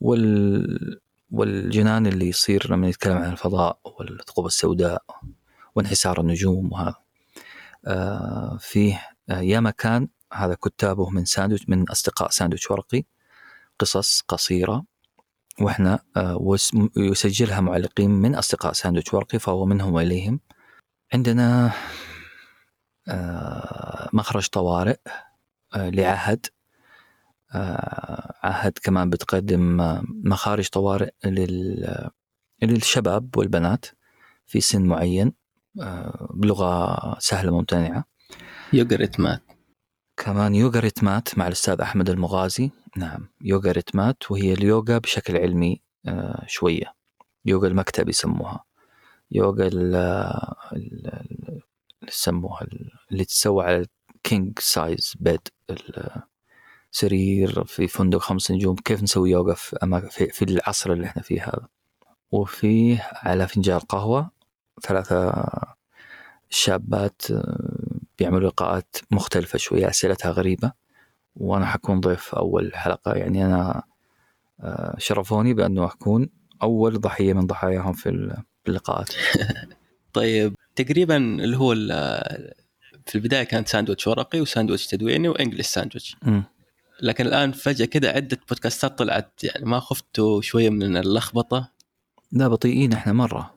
[0.00, 5.02] وال والجنان اللي يصير لما نتكلم عن الفضاء والثقوب السوداء
[5.74, 6.94] وانحسار النجوم وهذا
[7.86, 13.04] آه، فيه يا مكان هذا كتابه من ساندويتش من أصدقاء ساندويتش ورقي
[13.78, 14.84] قصص قصيرة
[15.60, 15.98] وإحنا
[16.96, 20.40] ويسجلها معلقين من أصدقاء ساندويتش ورقي فهو منهم وإليهم.
[21.14, 21.72] عندنا
[23.08, 24.96] آه، مخرج طوارئ
[25.74, 26.46] آه، لعهد
[27.54, 29.76] آه، عهد كمان بتقدم
[30.24, 31.10] مخارج طوارئ
[32.62, 33.86] للشباب والبنات
[34.46, 35.32] في سن معين
[36.30, 38.04] بلغة سهلة ممتنعة.
[38.72, 39.42] يوغا ريتمات
[40.18, 42.70] كمان يوغا ريتمات مع الأستاذ أحمد المغازي.
[42.96, 45.80] نعم يوغا ريتمات وهي اليوغا بشكل علمي
[46.46, 46.94] شوية.
[47.44, 48.64] يوغا المكتب يسموها.
[49.30, 50.32] يوغا اللي
[52.08, 52.66] يسموها
[53.12, 53.86] اللي تسوى على
[54.22, 55.48] king size bed
[56.90, 58.76] سرير في فندق خمس نجوم.
[58.76, 61.68] كيف نسوي يوغا في, في, العصر اللي إحنا فيه هذا؟
[62.32, 64.30] وفيه على فنجان قهوة
[64.82, 65.44] ثلاثة
[66.50, 67.22] شابات
[68.18, 70.72] بيعملوا لقاءات مختلفة شوية أسئلتها غريبة.
[71.36, 73.12] وأنا حكون ضيف أول حلقة.
[73.12, 73.82] يعني أنا
[74.60, 76.28] آه، شرفوني بأنه أكون
[76.62, 78.34] أول ضحية من ضحاياهم في
[78.68, 79.08] اللقاءات.
[80.12, 81.74] طيب تقريبا اللي هو
[83.06, 86.16] في البداية كانت ساندويتش ورقي وساندويتش تدويني و English Sandwich.
[87.02, 89.44] لكن الآن فجأة كذا عدة بودكاستات طلعت.
[89.44, 91.72] يعني ما خفتوا شوية من اللخبطة.
[92.32, 93.54] لا بطيئين إحنا مرة.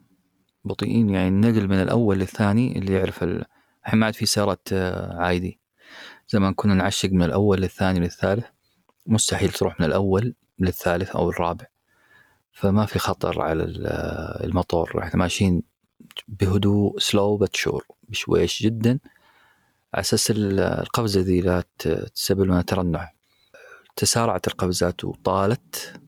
[0.64, 3.44] بطيئين يعني النقل من الأول للثاني اللي يعرف ال...
[3.84, 5.60] الحين ما عاد في سيارة آه، عادي.
[6.28, 8.46] زمان كنا نعشق من الأول للثاني للثالث.
[9.06, 11.66] مستحيل تروح من الأول للثالث أو الرابع.
[12.52, 15.02] فما في خطر على آه، الموتور.
[15.02, 15.62] إحنا ماشيين
[16.28, 18.98] بهدوء سلو بتشور بشويش جدا.
[19.94, 21.64] على أساس القفزة ذي لا
[22.14, 23.14] تسبب لنا ترنح
[23.96, 26.00] تسارعت القفزات وطالت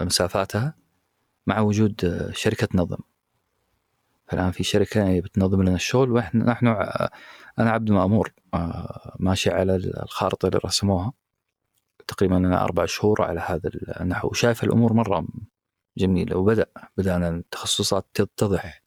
[0.00, 0.74] مسافاتها
[1.46, 2.98] مع وجود آه، شركة نظم.
[4.32, 6.66] فالان في شركة بتنظم لنا الشغل وإحنا نحن
[7.58, 11.12] أنا عبد مامور آه، ماشي على الخارطة اللي رسموها.
[12.06, 15.26] تقريبا أنا أربع شهور على هذا النحو وشايف الأمور مرة
[15.98, 16.66] جميلة وبدأ
[16.96, 18.82] بدأنا التخصصات تتضح.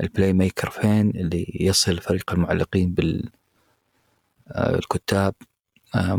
[0.00, 3.30] ال playmaker فين؟ اللي يصل فريق المعلقين بال
[4.48, 5.34] آه، الكتاب
[5.94, 6.16] آه،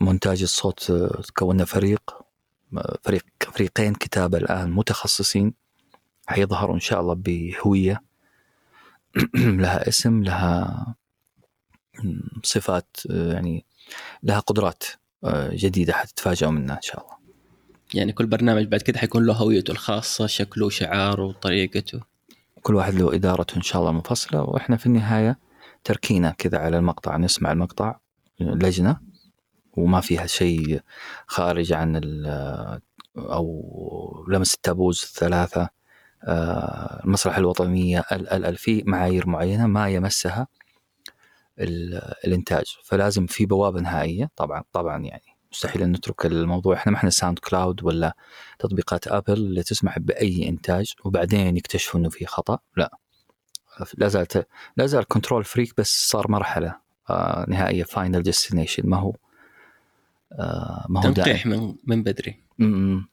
[0.00, 0.92] مونتاج الصوت
[1.28, 2.22] تكونا فريق
[3.02, 5.61] فريق فريقين كتابة الآن متخصصين.
[6.26, 8.02] حيظهروا إن شاء الله بهوية.
[9.34, 10.94] لها اسم لها
[12.42, 13.64] صفات يعني
[14.22, 14.84] لها قدرات
[15.24, 17.16] آه، جديدة حتتفاجئوا منها إن شاء الله.
[17.94, 22.00] يعني كل برنامج بعد كده حيكون له هويته الخاصة شكله شعاره وطريقته
[22.62, 24.42] كل واحد له إدارته إن شاء الله منفصلة.
[24.42, 25.38] وإحنا في النهاية
[25.84, 27.98] تركينا كذا على المقطع نسمع المقطع
[28.40, 29.00] لجنة
[29.72, 30.80] وما فيها شيء
[31.26, 32.00] خارج عن
[33.16, 35.62] أو لمس ال taboos الثلاثة.
[35.62, 35.70] آه،
[36.28, 40.46] المسرح الوطنية ال في معايير معينة ما يمسها
[41.58, 42.76] الإنتاج.
[42.84, 44.30] فلازم في بوابة نهائية.
[44.36, 46.76] طبعا طبعا يعني مستحيل إن نترك الموضوع.
[46.76, 48.16] إحنا ما إحنا SoundCloud ولا
[48.58, 52.58] تطبيقات آبل اللي تسمح بأي إنتاج وبعدين يكتشفوا إنه في خطأ.
[52.76, 52.98] لا.
[53.98, 56.76] لا زالت لا زال control freak بس صار مرحلة
[57.10, 59.16] آه نهائية final destination ما هو
[60.32, 62.42] آه ما هو تنقيح من من بدري.
[62.58, 63.08] م-م.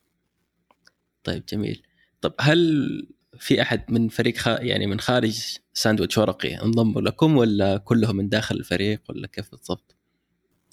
[1.24, 1.84] طيب جميل.
[2.22, 3.08] طب هل
[3.40, 4.48] في أحد من فريق خ...
[4.48, 9.96] يعني من خارج ساندويتش ورقي انضموا لكم ولا كلهم من داخل الفريق ولا كيف بالضبط؟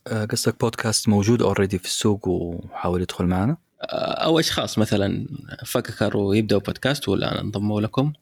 [0.06, 5.26] آه، قصدك بودكاست موجود already في السوق وحاول يدخل معنا؟ آه، أو أشخاص مثلا
[5.66, 8.12] فكروا يبدأوا بودكاست ولا انضموا لكم؟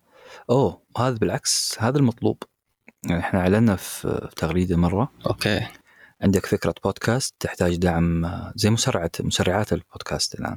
[0.51, 2.43] أوه هذا بالعكس هذا المطلوب
[3.09, 5.67] يعني إحنا أعلنا في تغريدة مرة okay
[6.23, 10.57] عندك فكرة بودكاست تحتاج دعم آه، زي مسرعة مسرعات البودكاست الآن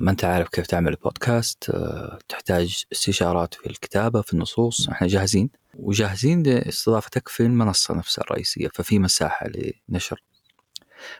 [0.00, 4.88] ما انت عارف كيف تعمل بودكاست آه، تحتاج استشارات في الكتابة في النصوص.
[4.88, 5.50] إحنا جاهزين.
[5.74, 9.46] وجاهزين لاستضافتك في المنصة نفسها الرئيسية ففي مساحة
[9.88, 10.22] لنشر.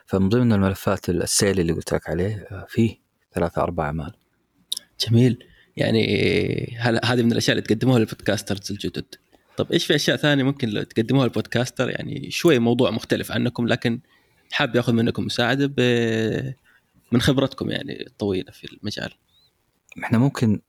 [0.05, 2.97] فمن ضمن الملفات السيل اللي قلت لك عليه آه، فيه
[3.33, 4.13] ثلاثة أربع أعمال
[5.07, 5.43] جميل.
[5.77, 9.05] يعني هذه من الأشياء اللي تقدموها للبودكاسترز الجدد؟
[9.57, 13.99] طب إيش في أشياء ثانية ممكن تقدموها للبودكاستر؟ يعني شوي موضوع مختلف عنكم لكن
[14.51, 15.73] حاب ياخذ منكم مساعدة
[17.11, 19.13] من خبرتكم يعني الطويلة في المجال؟
[20.03, 20.61] إحنا ممكن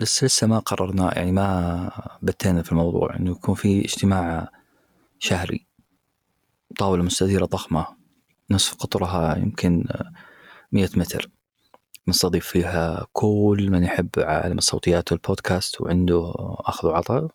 [0.00, 1.90] بس لسه ما قررنا يعني ما
[2.22, 4.48] بتينا في الموضوع إنه يكون في اجتماع
[5.18, 5.66] شهري.
[6.78, 7.86] طاولة مستديرة ضخمة
[8.50, 9.84] نصف قطرها يمكن
[10.72, 11.30] مية متر.
[12.08, 17.28] نستضيف فيها كل من يحب عالم الصوتيات والبودكاست وعنده أخذ وعطاء.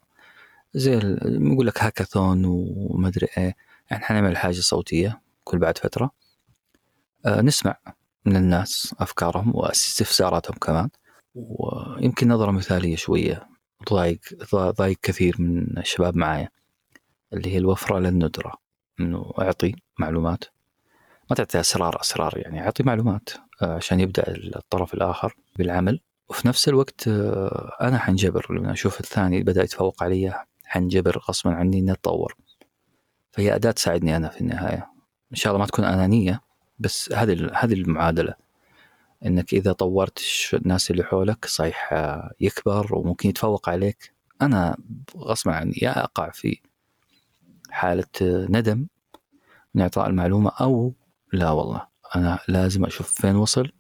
[0.74, 3.56] زي نقول لك هاكاثون ومدري إيه.
[3.92, 6.12] يعني حنعمل حاجة صوتية كل بعد فترة.
[7.26, 7.78] آه، نسمع.
[8.26, 10.90] من الناس أفكارهم واستفساراتهم كمان.
[11.36, 13.48] ويمكن نظرة مثالية شوية
[13.90, 14.20] ضايق
[14.56, 16.50] ضايق كثير من الشباب معايا
[17.34, 18.54] اللي هي الوفرة للندره
[19.00, 20.44] إنه أعطي معلومات.
[21.30, 23.30] ما تعطي أسرار أسرار يعني أعطي معلومات
[23.62, 26.00] آه، عشان يبدأ الطرف الآخر بالعمل.
[26.30, 31.80] وفي نفس الوقت آه، أنا حنجبر لما أشوف الثاني بدأ يتفوق علي حنجبر غصبا عني
[31.80, 32.36] إني أتطور.
[33.32, 34.88] فهي أداة تساعدني أنا في النهاية.
[35.32, 36.42] إن شاء الله ما تكون أنانية
[36.84, 38.34] بس هذه هذه المعادلة.
[39.26, 40.20] إنك إذا طورت
[40.54, 44.14] الناس اللي حولك صحيح آه، يكبر وممكن يتفوق عليك.
[44.42, 44.78] أنا
[45.18, 46.60] غصبا عني يا أقع في
[47.70, 48.88] حالة آه، ندم
[49.76, 50.94] من إعطاء المعلومة أو
[51.34, 53.72] لا والله أنا لازم أشوف فين وصل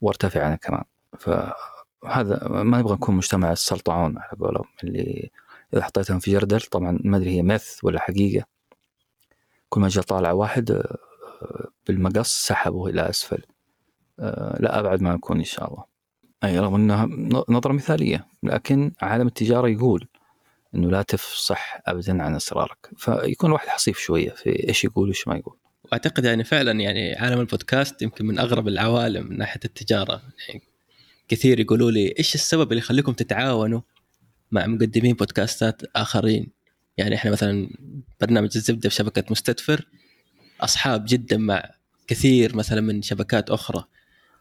[0.00, 0.84] وأرتفع أنا كمان.
[1.18, 5.30] فهذا ما نبغى نكون مجتمع السلطعون على قولهم اللي
[5.74, 8.46] إذا حطيتهم في جردل طبعا ما أدري هي مث ولا حقيقة.
[9.68, 10.98] كل ما جاء طالع واحد آه،
[11.86, 13.42] بالمقص سحبه إلى أسفل.
[14.20, 15.84] آه، لا أبعد ما نكون إن شاء الله.
[16.44, 17.08] أي رغم إنها
[17.48, 20.08] نظرة مثالية لكن عالم التجارة يقول
[20.74, 22.90] إنه لا تفصح ابدا عن أسرارك.
[22.96, 25.56] فيكون الواحد حصيف شوية في إيش يقول وإيش ما يقول.
[25.84, 30.22] وأعتقد يعني فعلا يعني عالم البودكاست يمكن من أغرب العوالم من ناحية التجارة.
[30.48, 30.62] يعني
[31.28, 33.80] كثير يقولوا لي إيش السبب اللي يخليكم تتعاونوا
[34.50, 36.50] مع مقدمين بودكاستات آخرين؟
[36.96, 37.70] يعني إحنا مثلا
[38.20, 39.88] برنامج الزبدة في شبكة مستدفر
[40.64, 41.70] أصحاب جدا مع
[42.06, 43.84] كثير مثلا من شبكات أخرى.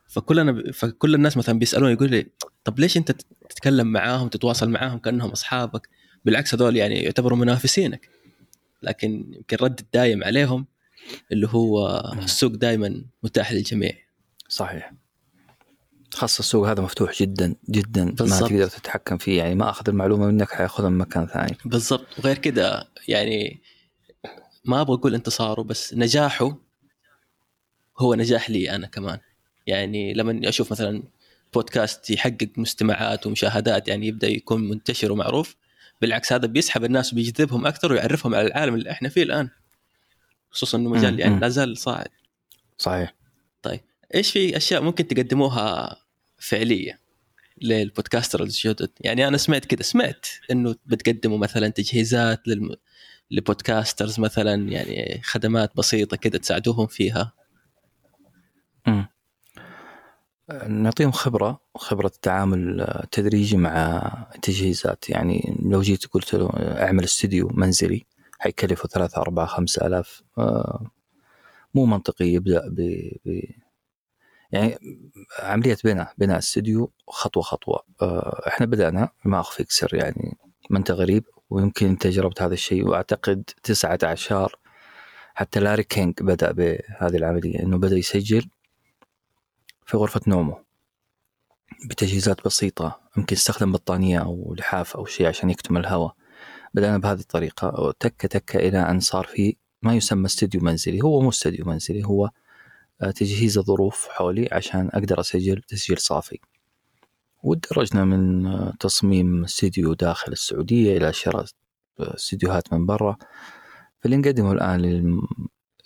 [0.08, 2.28] فكلنا فكل الناس مثلا بيسألوني يقول لي
[2.64, 3.12] طب ليش أنت
[3.50, 5.90] تتكلم معاهم تتواصل معاهم كأنهم أصحابك؟
[6.26, 8.10] بالعكس هذول يعني يعتبروا منافسينك.
[8.84, 10.66] لكن يمكن رد الدايم عليهم
[11.32, 13.94] اللي هو السوق دائما متاح للجميع.
[14.50, 14.94] صحيح.
[16.14, 18.06] خاصة السوق هذا مفتوح جدا جدا.
[18.06, 18.50] ما بالضبط.
[18.50, 21.58] تقدر تتحكم فيه يعني ما أخذ المعلومة منك حيأخذها من مكان ثاني.
[21.66, 22.20] بالضبط.
[22.20, 23.62] وغير كذا يعني
[24.66, 26.58] ما أبغى أقول انتصاره بس نجاحه
[28.00, 29.20] هو نجاح لي أنا كمان.
[29.68, 31.04] يعني لما أشوف مثلا
[31.54, 35.56] بودكاست يحقق مستمعات ومشاهدات يعني يبدأ يكون منتشر ومعروف
[36.02, 39.50] بالعكس هذا بيسحب الناس وبيجذبهم أكثر ويعرفهم على العالم اللي إحنا فيه الآن.
[40.52, 41.40] خصوصا إنه مجال يعني.
[41.40, 42.08] لا زال صاعد.
[43.64, 43.84] صحيح.
[44.16, 45.98] إيش في أشياء ممكن تقدموها
[46.38, 47.00] فعليه
[47.62, 52.76] للبودكاستر الجدد؟ يعني أنا سمعت كذا سمعت إنه بتقدموا مثلا تجهيزات للم...
[53.32, 57.34] لبودكاسترز مثلا يعني خدمات بسيطة كذا تساعدوهم فيها؟
[58.88, 59.08] مم.
[60.68, 64.02] نعطيهم خبرة خبرة التعامل التدريجي مع
[64.36, 65.10] التجهيزات.
[65.10, 68.06] يعني لو جيت قلت له اعمل استديو منزلي
[68.40, 70.24] حيكلفه ثلاثة أربعة خمسة ألاف.
[70.38, 70.92] آه،
[71.74, 72.76] مو منطقي يبدأ ب...
[73.26, 73.42] ب...
[74.52, 74.78] يعني
[75.40, 77.84] عملية بناء بناء استديو خطوة خطوة.
[78.02, 80.38] آه، إحنا بدأنا ما أخفيك سر يعني
[80.70, 81.24] ما أنت غريب.
[81.54, 84.56] ويمكن أنت جربت هذا الشيء وأعتقد تسعة عشر
[85.34, 88.50] حتى لاري كينج بدأ بهذه العملية أنه بدأ يسجل
[89.86, 90.64] في غرفة نومه
[91.86, 96.16] بتجهيزات بسيطة يمكن يستخدم بطانية أو لحاف أو شيء عشان يكتم الهواء.
[96.74, 101.30] بدأنا بهذه الطريقة تكة تكة إلى أن صار في ما يسمى استديو منزلي هو مو
[101.30, 102.30] استديو منزلي هو
[103.16, 106.40] تجهيز الظروف حولي عشان أقدر أسجل تسجيل صافي.
[107.44, 111.46] وتدرجنا من آه، تصميم استديو داخل السعودية إلى شراء
[112.00, 113.18] آه، استديوهات من برا.
[114.00, 114.82] فاللي نقدمه الآن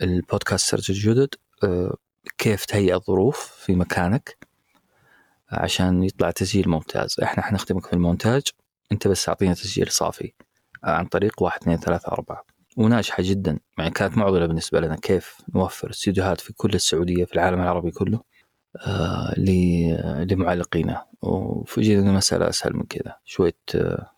[0.02, 1.30] للبودكاسترز الجدد
[1.64, 1.96] آه،
[2.38, 4.38] كيف تهيئ الظروف في مكانك
[5.52, 7.16] عشان يطلع تسجيل ممتاز.
[7.24, 8.42] إحنا حنخدمك في المونتاج
[8.92, 10.34] أنت بس أعطينا تسجيل صافي
[10.84, 12.46] عن طريق واحد اثنين ثلاثة أربعة.
[12.78, 17.62] وناجحة جدا يعني كانت معضلة بالنسبة لنا كيف نوفر استديوهات في كل السعودية في العالم
[17.62, 18.22] العربي كله.
[18.78, 19.40] آه
[20.24, 23.16] لمعلقينا وفوجئنا المسألة أسهل من كذا.
[23.26, 24.12] شوية آه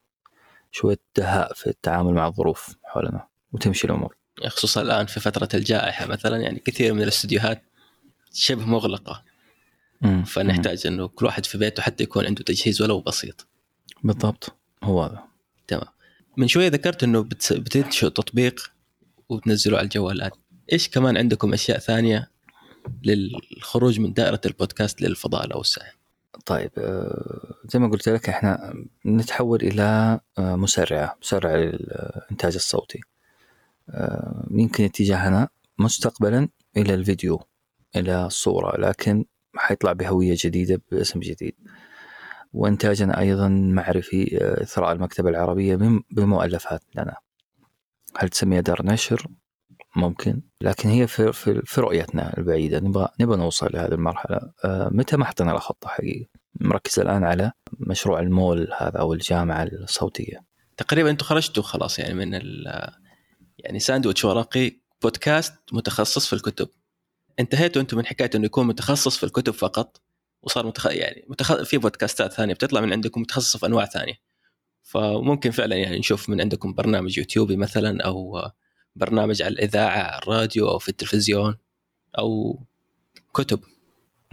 [0.71, 4.15] شوية دهاء في التعامل مع الظروف حولنا وتمشي الأمور.
[4.47, 7.63] خصوصا الآن في فترة الجائحة مثلا يعني كثير من الاستديوهات
[8.33, 9.23] شبه مغلقة.
[10.01, 10.23] مم.
[10.23, 13.47] فنحتاج إنه كل واحد في بيته حتى يكون عنده تجهيز ولو بسيط.
[14.03, 14.55] بالضبط.
[14.83, 15.23] هو هذا.
[15.67, 15.87] تمام.
[16.37, 18.71] من شوية ذكرت إنه بتنشئوا تطبيق
[19.29, 20.33] وتنزلوا على الجوالات
[20.71, 22.31] إيش كمان عندكم أشياء ثانية
[23.03, 25.81] للخروج من دائرة البودكاست للفضاء الأوسع.
[26.45, 28.73] طيب آه، زي ما قلت لك إحنا
[29.05, 32.99] نتحول إلى آه، مسرعه مسرعه للإنتاج الصوتي.
[33.89, 35.49] آه، يمكن اتجاهنا
[35.79, 37.41] مستقبلا إلى الفيديو
[37.95, 39.25] إلى الصورة لكن
[39.55, 41.55] حيطلع بهوية جديدة باسم جديد.
[42.53, 45.75] وإنتاجنا أيضا معرفي إثراء المكتبة العربية
[46.11, 47.17] بمؤلفات لنا
[48.17, 49.27] هل تسميها دار نشر؟
[49.95, 50.41] ممكن.
[50.61, 54.39] لكن هي في في, في رؤيتنا البعيدة نبغى نبغى نوصل لهذه المرحلة.
[54.65, 56.25] آه، متى ما حطينا له خطة حقيقه
[56.55, 60.45] مركز الآن على مشروع المول هذا أو الجامعة الصوتية.
[60.77, 62.33] تقريبا أنتم خرجتوا خلاص يعني من
[63.57, 64.71] يعني ساندويتش ورقي
[65.01, 66.69] بودكاست متخصص في الكتب.
[67.39, 70.01] انتهيتوا أنتم من حكاية إنه يكون متخصص في الكتب فقط
[70.41, 70.85] وصار متخ...
[70.85, 71.63] يعني متخ...
[71.63, 74.13] في بودكاستات ثانية بتطلع من عندكم متخصصة في أنواع ثانية.
[74.81, 78.41] فممكن فعلا يعني نشوف من عندكم برنامج يوتيوبي مثلا أو
[78.95, 81.57] برنامج على الإذاعة على الراديو أو في التلفزيون
[82.17, 82.59] أو
[83.33, 83.59] كتب.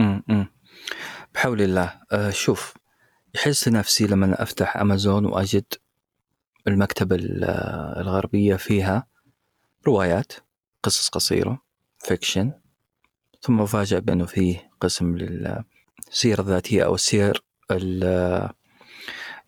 [0.01, 0.47] امم
[1.35, 2.01] بحول الله.
[2.13, 2.75] أه شوف
[3.35, 5.65] يحس نفسي لما أفتح أمازون وأجد
[6.69, 9.07] المكتبة الغربية فيها
[9.87, 10.33] روايات
[10.83, 11.63] قصص قصيرة
[11.99, 12.53] فيكشن
[13.41, 17.45] ثم أفاجأ بأنه فيه قسم للسيرة الذاتية أو السير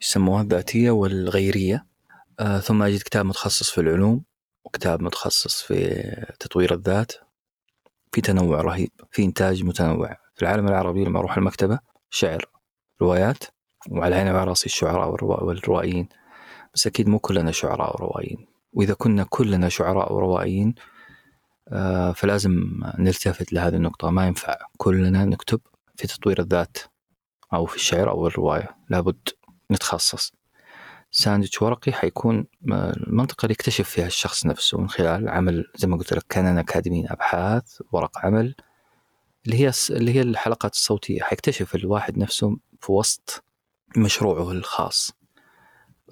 [0.02, 1.86] يسموها الذاتية والغيرية.
[2.40, 4.24] آه ثم أجد كتاب متخصص في العلوم.
[4.68, 5.76] وكتاب متخصص في
[6.40, 7.12] تطوير الذات.
[8.12, 10.16] في تنوع رهيب في إنتاج متنوع.
[10.34, 11.78] في العالم العربي لما أروح المكتبة
[12.10, 12.44] شعر
[13.02, 13.44] روايات
[13.90, 16.08] وعلى عيني وعلى رأسي الشعراء والروائيين.
[16.74, 18.46] بس أكيد مو كلنا شعراء وروائيين.
[18.72, 20.74] وإذا كنا كلنا شعراء وروائيين
[21.68, 24.10] آه، فلازم نلتفت لهذه النقطة.
[24.10, 25.60] ما ينفع كلنا نكتب
[25.96, 26.78] في تطوير الذات
[27.54, 28.76] أو في الشعر أو الرواية.
[28.90, 29.28] لابد
[29.70, 30.32] نتخصص.
[31.10, 36.12] ساندويتش ورقي حيكون المنطقة اللي يكتشف فيها الشخص نفسه من خلال عمل زي ما قلت
[36.12, 38.54] لك كان أكاديميين أبحاث ورق عمل
[39.46, 41.22] اللي هي اللي هي الحلقات الصوتية.
[41.22, 43.44] حيكتشف الواحد نفسه في وسط
[43.96, 45.12] مشروعه الخاص.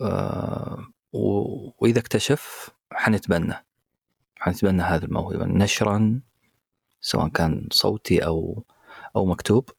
[0.00, 3.54] آه وإذا اكتشف حنتبنى
[4.36, 5.44] حنتبنى هذه الموهبة.
[5.44, 6.20] نشرا
[7.00, 8.64] سواء كان صوتي أو
[9.16, 9.70] أو مكتوب.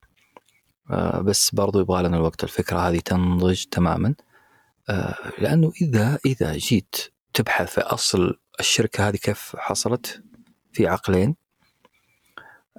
[0.92, 4.16] آه بس برضو يبغى لنا الوقت الفكرة هذه تنضج تماما.
[4.90, 6.96] آه لأنه إذا إذا جيت
[7.34, 10.24] تبحث في أصل الشركة هذه كيف حصلت
[10.74, 11.36] في عقلين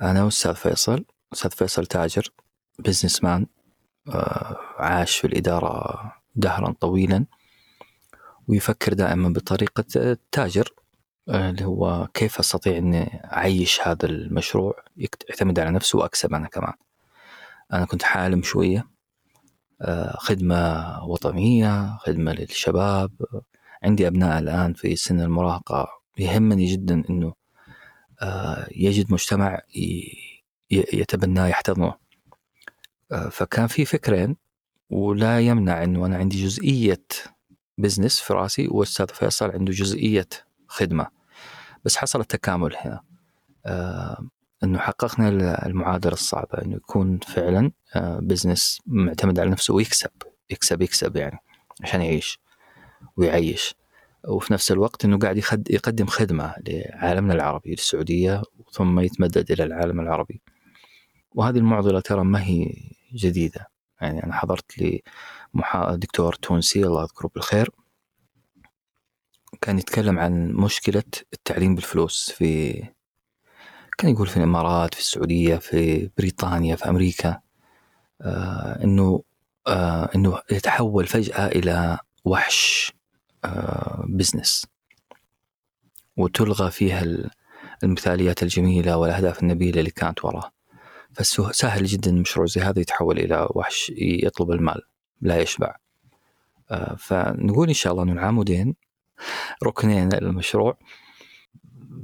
[0.03, 2.29] أنا وأستاذ فيصل أستاذ فيصل تاجر
[2.79, 3.47] بزنس مان
[4.09, 7.27] آه عاش في الإدارة دهرا طويلا
[8.49, 10.75] ويفكر دائما بطريقة التاجر
[11.29, 16.73] آه، اللي هو كيف أستطيع إني أعيش هذا المشروع يعتمد على نفسه وأكسب أنا كمان.
[17.73, 18.89] أنا كنت حالم شوية
[19.83, 23.11] آه، خدمة وطنية، خدمة للشباب،
[23.83, 25.89] عندي أبناء الآن في سن المراهقة.
[26.19, 27.35] يهمني جدا إنه
[28.23, 29.61] آه، يجد مجتمع
[30.71, 31.95] يتبناه يحتضنه.
[33.31, 34.37] فكان في فكرين
[34.91, 37.05] ولا يمنع إنه أنا عندي جزئية
[37.79, 40.29] business في رأسي واستاذ فيصل عنده جزئية
[40.69, 41.07] خدمة.
[41.85, 43.01] بس حصل التكامل هنا.
[43.67, 44.29] آه
[44.65, 50.11] إنه حققنا المعادلة الصعبة إنه يكون فعلا آه business معتمد على نفسه ويكسب
[50.51, 51.39] يكسب يكسب يعني
[51.83, 52.41] عشان يعيش
[53.17, 53.75] ويعيش.
[54.29, 55.39] وفي نفس الوقت إنه قاعد
[55.71, 58.43] يقدم خدمة لعالمنا العربي للسعودية
[58.73, 60.41] ثم يتمدد إلى العالم العربي.
[61.35, 62.75] وهذه المعضلة ترى ما هي
[63.15, 63.69] جديدة.
[64.01, 65.03] يعني أنا حضرت لي
[65.91, 67.71] دكتور تونسي الله يذكره بالخير
[69.61, 71.03] كان يتكلم عن مشكلة
[71.33, 72.83] التعليم بالفلوس في
[73.99, 77.41] كان يقول في الإمارات في السعودية في بريطانيا في أمريكا
[78.23, 79.23] آه إنه
[79.67, 82.93] آه إنه يتحول فجأة إلى وحش
[83.45, 84.67] آه بزنس
[86.17, 87.05] وتلغى فيها
[87.85, 90.53] المثاليات الجميلة والأهداف النبيلة اللي كانت وراه.
[91.13, 94.83] فسهل جدا مشروع زي هذا يتحول إلى وحش يطلب المال
[95.21, 95.77] لا يشبع.
[96.71, 98.75] آه، فنقول إن شاء الله إنه العامودين
[99.65, 100.79] ركنين المشروع.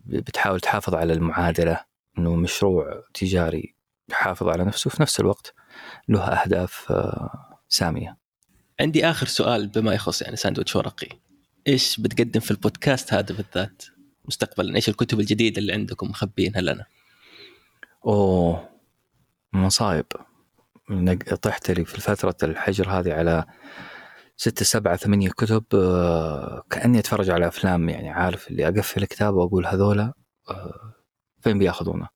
[0.07, 1.80] بتحاول تحافظ على المعادلة
[2.18, 3.74] إنه مشروع تجاري
[4.09, 5.55] يحافظ على نفسه في نفس الوقت
[6.09, 8.16] له أهداف آه، سامية.
[8.80, 11.09] عندي آخر سؤال بما يخص يعني ساندويتش ورقي.
[11.66, 13.84] إيش بتقدم في البودكاست هذا بالذات
[14.24, 16.84] مستقبلا؟ إيش الكتب الجديدة اللي عندكم مخبينها لنا؟
[18.07, 18.68] أوه
[19.52, 20.07] مصايب
[21.42, 23.44] طحت لي في فترة الحجر هذه على
[24.37, 29.66] ستة سبعة ثمانية كتب آه، كأني أتفرج على أفلام يعني عارف اللي أقفل كتاب وأقول
[29.66, 30.12] هذولا
[30.51, 30.95] آه،
[31.41, 32.09] فين بيأخذونه؟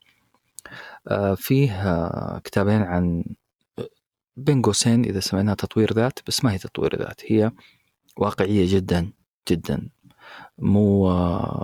[1.09, 3.25] آه، فيه كتابين عن
[4.37, 7.53] بين قوسين إذا سميناها تطوير ذات بس ما هي تطوير ذات هي
[8.17, 9.13] واقعية جدا
[9.51, 9.89] جدا.
[10.59, 11.11] مو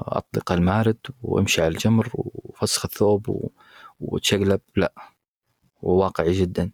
[0.09, 3.51] أطلق المارد وامشي على الجمر وفسخ الثوب
[4.01, 4.93] وتشقلب لا.
[5.83, 6.71] وواقعي جدا.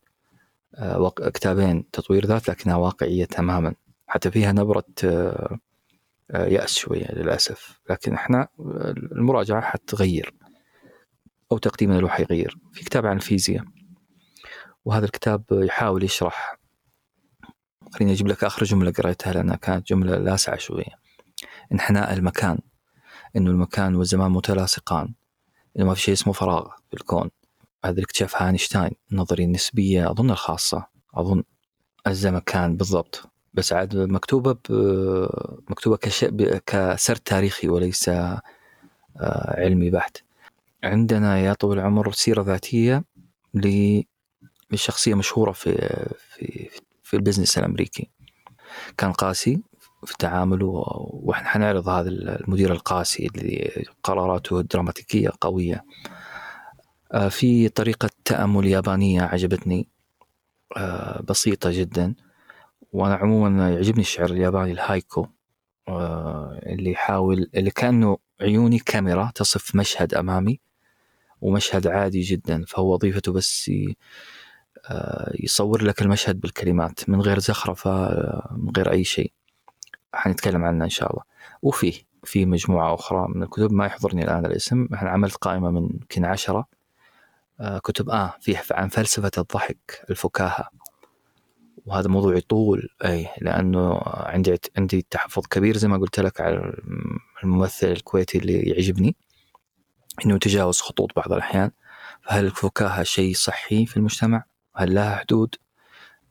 [1.35, 3.75] كتابين تطوير ذات لكنها واقعية تماما.
[4.07, 5.59] حتى فيها نبرة آه،
[6.31, 7.81] آه، يأس شوية للأسف.
[7.91, 8.49] لكن إحنا
[9.13, 10.35] المراجعة حتغير
[11.53, 13.65] أو تقديمنا له حيغير في كتاب عن الفيزياء
[14.85, 16.59] وهذا الكتاب يحاول يشرح.
[17.93, 21.01] خليني أجيب لك آخر جملة قريتها لأنها كانت جملة لاسعة شوية.
[21.73, 22.59] انحناء المكان.
[23.37, 25.15] إنه المكان والزمان متلاصقان.
[25.77, 27.31] إنه ما في شيء اسمه فراغ في الكون.
[27.85, 30.87] هذا الاكتشاف هاينشتاين النظريه النسبيه أظن الخاصة.
[31.15, 31.43] أظن
[32.07, 33.23] الزمكان بالضبط.
[33.55, 34.57] بس عاد مكتوبة
[35.71, 38.41] مكتوبة كشيء كسرد تاريخي وليس آه،
[39.61, 40.17] علمي بحت.
[40.85, 43.05] عندنا يا طويل العمر سيرة ذاتية
[44.71, 45.73] لشخصية مشهورة في
[46.19, 46.71] في
[47.03, 48.11] في البزنس الأمريكي.
[48.99, 49.63] كان قاسي
[50.05, 50.67] في تعامله
[50.97, 55.85] وإحنا حنعرض هذا المدير القاسي اللي قراراته دراماتيكية قوية.
[57.29, 59.89] في طريقة تأمل يابانية عجبتني
[60.77, 62.15] آه، بسيطة جدا.
[62.93, 65.27] وأنا عموما يعجبني الشعر الياباني الهايكو
[65.89, 70.61] آه، اللي يحاول اللي كأنه عيوني كاميرا تصف مشهد أمامي
[71.41, 72.65] ومشهد عادي جدا.
[72.65, 73.71] فهو وظيفته بس
[75.35, 78.09] يصور لك المشهد بالكلمات من غير زخرفة
[78.57, 79.33] من غير أي شيء.
[80.15, 81.23] حنتكلم عنها إن شاء الله.
[81.63, 81.95] وفيه
[82.25, 84.89] في مجموعة أخرى من الكتب ما يحضرني الآن الاسم.
[84.95, 86.59] إحنا عملت قائمة من يمكن عشرة.
[86.59, 86.80] آه
[87.85, 90.71] كتب آه في عن فلسفة الضحك الفكاهة
[91.87, 96.75] وهذا موضوع يطول أي لأنه عندي عندي تحفظ كبير زي ما قلت لك على
[97.45, 99.17] الممثل الكويتي اللي يعجبني
[100.25, 101.71] إنه يتجاوز خطوط بعض الأحيان
[102.23, 104.45] فهل الفكاهة شيء صحي في المجتمع؟
[104.77, 105.55] هل لها حدود؟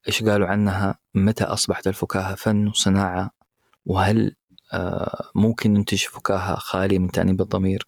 [0.07, 3.31] إيش قالوا عنها؟ متى أصبحت الفكاهة فن وصناعة
[3.85, 4.35] وهل
[4.73, 7.87] آه، ممكن ننتج فكاهة خالية من تأنيب الضمير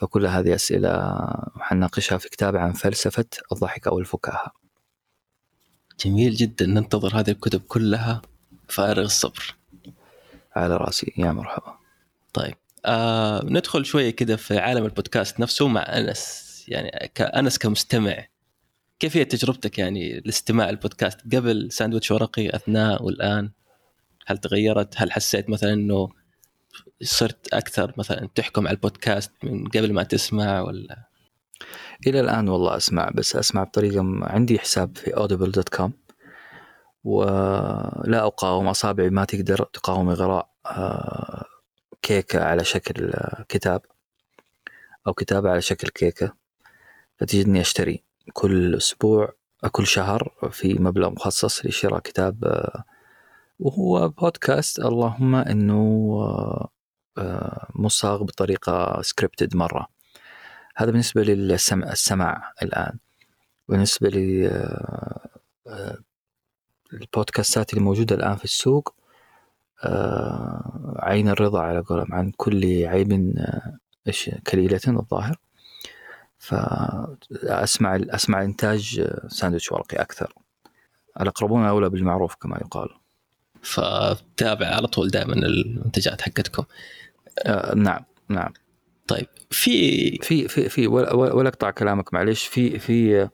[0.00, 1.16] فكل هذه أسئلة
[1.58, 4.52] حنناقشها في كتاب عن فلسفة الضحك أو الفكاهة.
[6.04, 6.66] جميل جدا.
[6.66, 8.22] ننتظر هذه الكتب كلها
[8.68, 9.54] فارغ الصبر.
[10.56, 11.12] على رأسي.
[11.18, 11.78] يا مرحبا.
[12.32, 12.54] طيب.
[12.86, 16.50] آه ندخل شوية كده في عالم البودكاست نفسه مع أنس.
[16.68, 18.26] يعني كأنس كمستمع.
[18.98, 23.50] كيف هي تجربتك يعني لاستماع البودكاست؟ قبل ساندويتش ورقي أثناء والآن
[24.26, 26.08] هل تغيرت؟ هل حسيت مثلا إنه
[27.02, 31.10] صرت أكثر مثلا تحكم على البودكاست من قبل ما تسمع ولا؟
[32.06, 35.90] إلى الآن والله أسمع بس أسمع بطريقة عندي حساب في audible.com
[37.04, 41.44] ولا أقاوم أصابعي ما تقدر تقاوم اغراء آه،
[42.02, 43.82] كيكة على شكل آه، كتاب
[45.06, 46.34] أو كتابة على شكل كيكة
[47.18, 49.32] فتجدني أشتري كل أسبوع
[49.70, 52.84] كل شهر في مبلغ مخصص لشراء كتاب آه،
[53.60, 55.80] وهو بودكاست اللهم إنه
[57.18, 59.86] آه، مصاغ بطريقة scripted مرة.
[60.76, 62.98] هذا بالنسبة للسماع الآن.
[63.68, 65.28] بالنسبة لي آه،
[65.66, 65.98] آه،
[66.92, 68.94] البودكاستات اللي موجودة الآن في السوق
[70.98, 73.34] عين الرضا على قولهم عن كل عيب
[74.06, 75.36] إيش كليلة الظاهر.
[76.38, 80.34] فاسمع أسمع إنتاج ساندويتش ورقي أكثر.
[81.20, 82.99] الأقربون أولى بالمعروف كما يقال.
[83.62, 86.64] فتابع على طول دائما المنتجات حقتكم.
[87.46, 88.52] آه نعم نعم.
[89.08, 93.28] طيب في في في في ولا أقطع كلامك معلش في في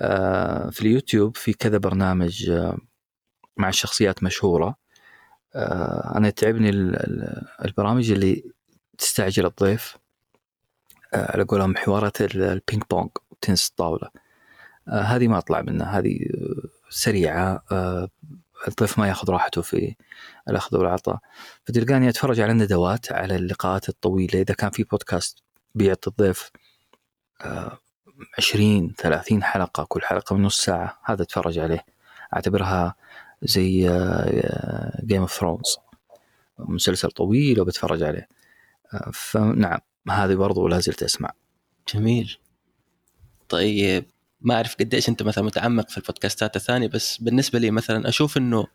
[0.00, 2.78] آه في اليوتيوب في كذا برنامج آه
[3.56, 4.76] مع شخصيات مشهورة.
[5.54, 6.70] آه أنا تعبني
[7.64, 8.44] البرامج اللي
[8.98, 9.96] تستعجل الضيف.
[11.14, 13.10] آه على قولهم حوارات البينج بونج
[13.40, 14.10] تنس الطاولة.
[14.88, 16.18] آه هذه ما أطلع منها هذه
[16.90, 17.62] سريعة.
[18.68, 19.94] الضيف ما ياخذ راحته في
[20.48, 21.18] الأخذ والعطاء.
[21.64, 24.40] فتلقاني أتفرج على الندوات على اللقاءات الطويلة.
[24.40, 25.38] إذا كان في بودكاست
[25.74, 26.50] بيعطي الضيف
[28.38, 31.84] 20 آه، 30 حلقة كل حلقة من نص ساعة هذا أتفرج عليه.
[32.34, 32.94] أعتبرها
[33.42, 33.82] زي
[35.04, 35.76] Game of Thrones
[36.58, 38.28] مسلسل طويل وبتفرج عليه.
[38.94, 39.80] آه، فنعم
[40.10, 41.30] هذه برضو لا زلت أسمع.
[41.94, 42.38] جميل.
[43.48, 44.04] طيب
[44.46, 48.66] ما أعرف قديش أنت مثلا متعمق في البودكاستات الثانية بس بالنسبة لي مثلا أشوف إنه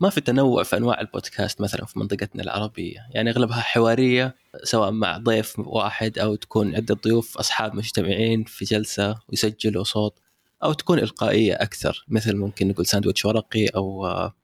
[0.00, 3.06] ما في تنوع في أنواع البودكاست مثلا في منطقتنا العربية.
[3.10, 9.18] يعني أغلبها حوارية سواء مع ضيف واحد أو تكون عده ضيوف أصحاب مجتمعين في جلسة
[9.28, 10.18] ويسجلوا صوت
[10.62, 14.34] أو تكون إلقائية أكثر مثل ممكن نقول ساندويتش ورقي أو آه،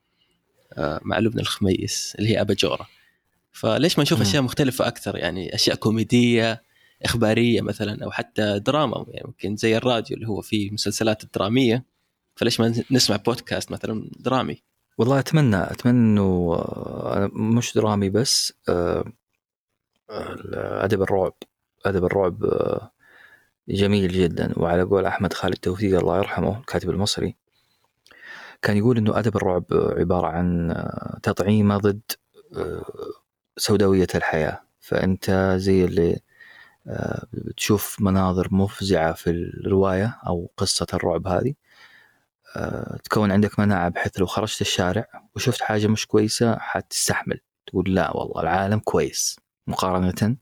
[1.03, 2.89] مع لبنى الخميس اللي هي أباجورة.
[3.53, 6.62] فليش ما نشوف أشياء مختلفة أكثر؟ يعني أشياء كوميدية
[7.05, 11.84] إخبارية مثلا أو حتى دراما يعني ممكن زي الراديو اللي هو فيه مسلسلات درامية.
[12.34, 14.62] فليش ما نسمع بودكاست مثلا درامي؟
[14.98, 19.12] والله أتمنى أتمنى إنه آه، مش درامي بس آه،
[20.84, 21.34] أدب الرعب.
[21.84, 22.90] أدب الرعب آه،
[23.68, 24.53] جميل جدا.
[24.57, 27.36] وعلى قول أحمد خالد توفيق الله يرحمه الكاتب المصري
[28.62, 30.74] كان يقول إنه أدب الرعب عبارة عن
[31.22, 32.01] تطعيمة ضد
[33.57, 34.61] سوداوية الحياة.
[34.80, 36.20] فأنت زي اللي
[37.57, 41.55] تشوف مناظر مفزعة في الرواية أو قصة الرعب هذه.
[43.05, 47.41] تكون عندك مناعة بحيث لو خرجت الشارع وشفت حاجة مش كويسة حتستحمل.
[47.66, 49.36] تقول لا والله العالم كويس
[49.66, 50.36] مقارنة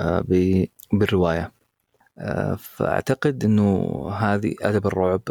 [0.00, 1.52] ب- بالرواية.
[2.18, 5.22] آه، فأعتقد إنه هذه أدب الرعب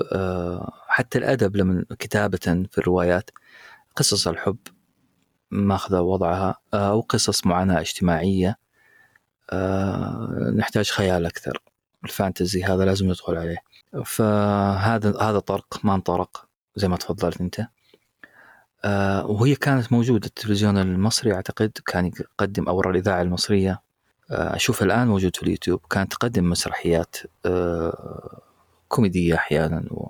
[0.88, 3.30] حتى الأدب لما كتابة في الروايات
[3.95, 4.58] قصص الحب
[5.51, 8.58] ماخذة وضعها أو قصص معاناة اجتماعية
[9.50, 11.62] آه، نحتاج خيال أكثر.
[12.04, 13.58] الفانتزي هذا لازم ندخل عليه.
[14.06, 17.68] فهذا هذا طرق ما انطرق زي ما تفضلت أنت.
[18.86, 20.28] آه، وهي كانت موجودة.
[20.28, 23.82] التلفزيون المصري أعتقد كان يقدم أو الإذاعة المصرية
[24.32, 27.16] آه، أشوف الآن موجود في اليوتيوب كانت تقدم مسرحيات
[27.46, 28.41] آه،
[28.88, 30.10] كوميدية أحيانا و...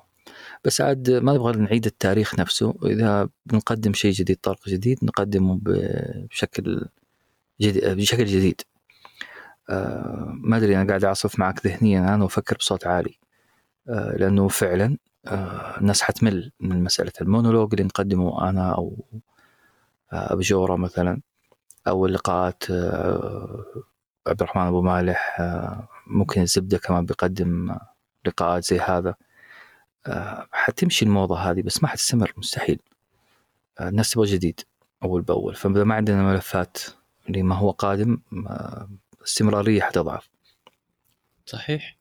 [0.65, 2.75] بس عاد ما نبغى نعيد التاريخ نفسه.
[2.85, 6.85] إذا بنقدم شيء جديد طرق جديد نقدمه بشكل
[7.61, 8.61] جديد بشكل جديد.
[9.69, 13.19] آه، ما أدري أنا قاعد أعصف معك ذهنيا أنا وأفكر بصوت عالي.
[13.89, 14.97] آه، لأنه فعلا
[15.27, 19.05] آه، الناس حتمل من مسألة المونولوج اللي نقدمه أنا أو
[20.13, 21.21] آه، أبو جورة مثلا
[21.87, 23.65] أو اللقاءات آه،
[24.27, 27.75] عبد الرحمن أبو مالح آه، ممكن الزبدة كمان بيقدم
[28.25, 29.15] لقاءات زي هذا.
[30.51, 32.79] حتمشي الموضة هذه بس ما حتستمر مستحيل.
[33.81, 34.59] الناس تبغى جديد
[35.03, 35.55] أول بأول.
[35.55, 36.77] فاذا ما عندنا ملفات
[37.29, 38.17] لما هو قادم
[39.23, 40.29] آه، استمرارية حتضعف.
[41.45, 41.97] صحيح.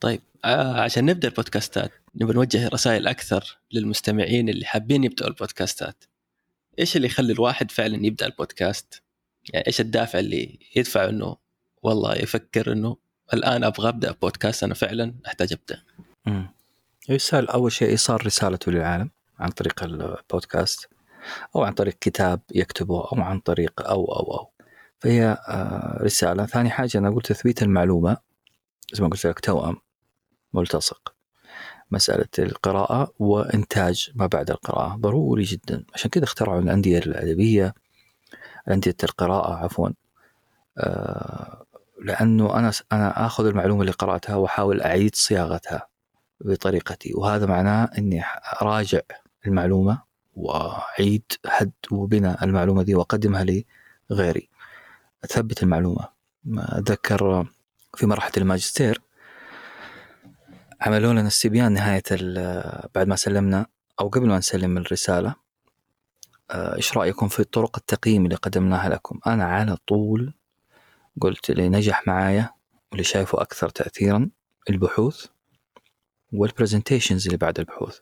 [0.00, 6.04] طيب آه عشان نبدأ البودكاستات نبغى نوجه رسائل أكثر للمستمعين اللي حابين يبدأوا البودكاستات.
[6.78, 9.02] إيش اللي يخلي الواحد فعلا يبدأ البودكاست؟
[9.52, 11.36] يعني إيش الدافع اللي يدفع إنه
[11.82, 12.96] والله يفكر إنه
[13.34, 15.82] الآن أبغى أبدأ بودكاست أنا فعلا أحتاج أبدأ؟
[16.26, 16.50] مم.
[17.08, 17.48] يسأل.
[17.48, 20.88] أول شيء إيصال رسالته للعالم عن طريق البودكاست
[21.56, 24.51] أو عن طريق كتاب يكتبه أو عن طريق أو أو أو.
[25.02, 26.46] فهي آه، رسالة.
[26.46, 28.16] ثاني حاجة أنا قلت تثبيت المعلومة.
[28.92, 29.76] زي ما قلت لك توأم
[30.54, 31.14] ملتصق.
[31.90, 34.96] مسألة القراءة وإنتاج ما بعد القراءة.
[34.96, 35.84] ضروري جدا.
[35.94, 37.74] عشان كذا اخترعوا الأندية الأدبية
[38.70, 39.88] أندية القراءة عفوا.
[40.78, 41.64] آه،
[42.04, 45.86] لأنه أنا أنا آخذ المعلومة اللي قرأتها وأحاول أعيد صياغتها
[46.40, 47.12] بطريقتي.
[47.14, 48.22] وهذا معناه إني
[48.62, 49.00] اراجع
[49.46, 50.02] المعلومة
[50.34, 53.46] وأعيد هد وبناء المعلومة دي وأقدمها
[54.10, 54.51] لغيري.
[55.24, 56.08] أثبت المعلومة.
[56.56, 57.46] أتذكر
[57.96, 59.02] في مرحلة الماجستير
[60.80, 62.02] عملوا لنا استبيان نهاية
[62.94, 63.66] بعد ما سلمنا
[64.00, 65.34] أو قبل ما نسلم الرسالة.
[66.50, 70.34] آه، إيش رأيكم في طرق التقييم اللي قدمناها لكم؟ أنا على طول
[71.20, 72.50] قلت اللي نجح معايا
[72.90, 74.30] واللي شايفه أكثر تاثيرا
[74.70, 75.26] البحوث
[76.32, 77.98] والبرزنتيشنز اللي بعد البحوث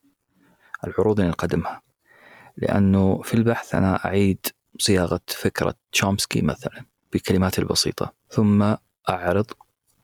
[0.84, 1.82] العروض اللي نقدمها.
[2.56, 4.46] لأنه في البحث أنا أعيد
[4.78, 6.89] صياغة فكرة تشومسكي مثلا.
[7.12, 8.12] بكلماتي البسيطة.
[8.28, 8.74] ثم
[9.08, 9.46] أعرض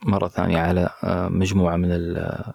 [0.03, 2.53] مرة ثانية على آه، مجموعة من ال-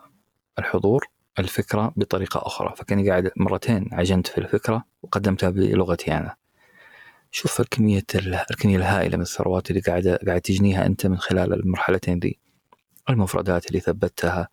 [0.59, 1.07] الحضور
[1.39, 2.75] الفكرة بطريقة أخرى.
[2.77, 6.35] فكأني قاعد مرتين عجنت في الفكرة وقدمتها بلغتي أنا.
[7.31, 12.19] شوف الكمية ال- الكمية الهائلة من الثروات اللي قاعد قاعد تجنيها أنت من خلال المرحلتين
[12.19, 12.39] دي.
[13.11, 14.49] المفردات اللي ثبتها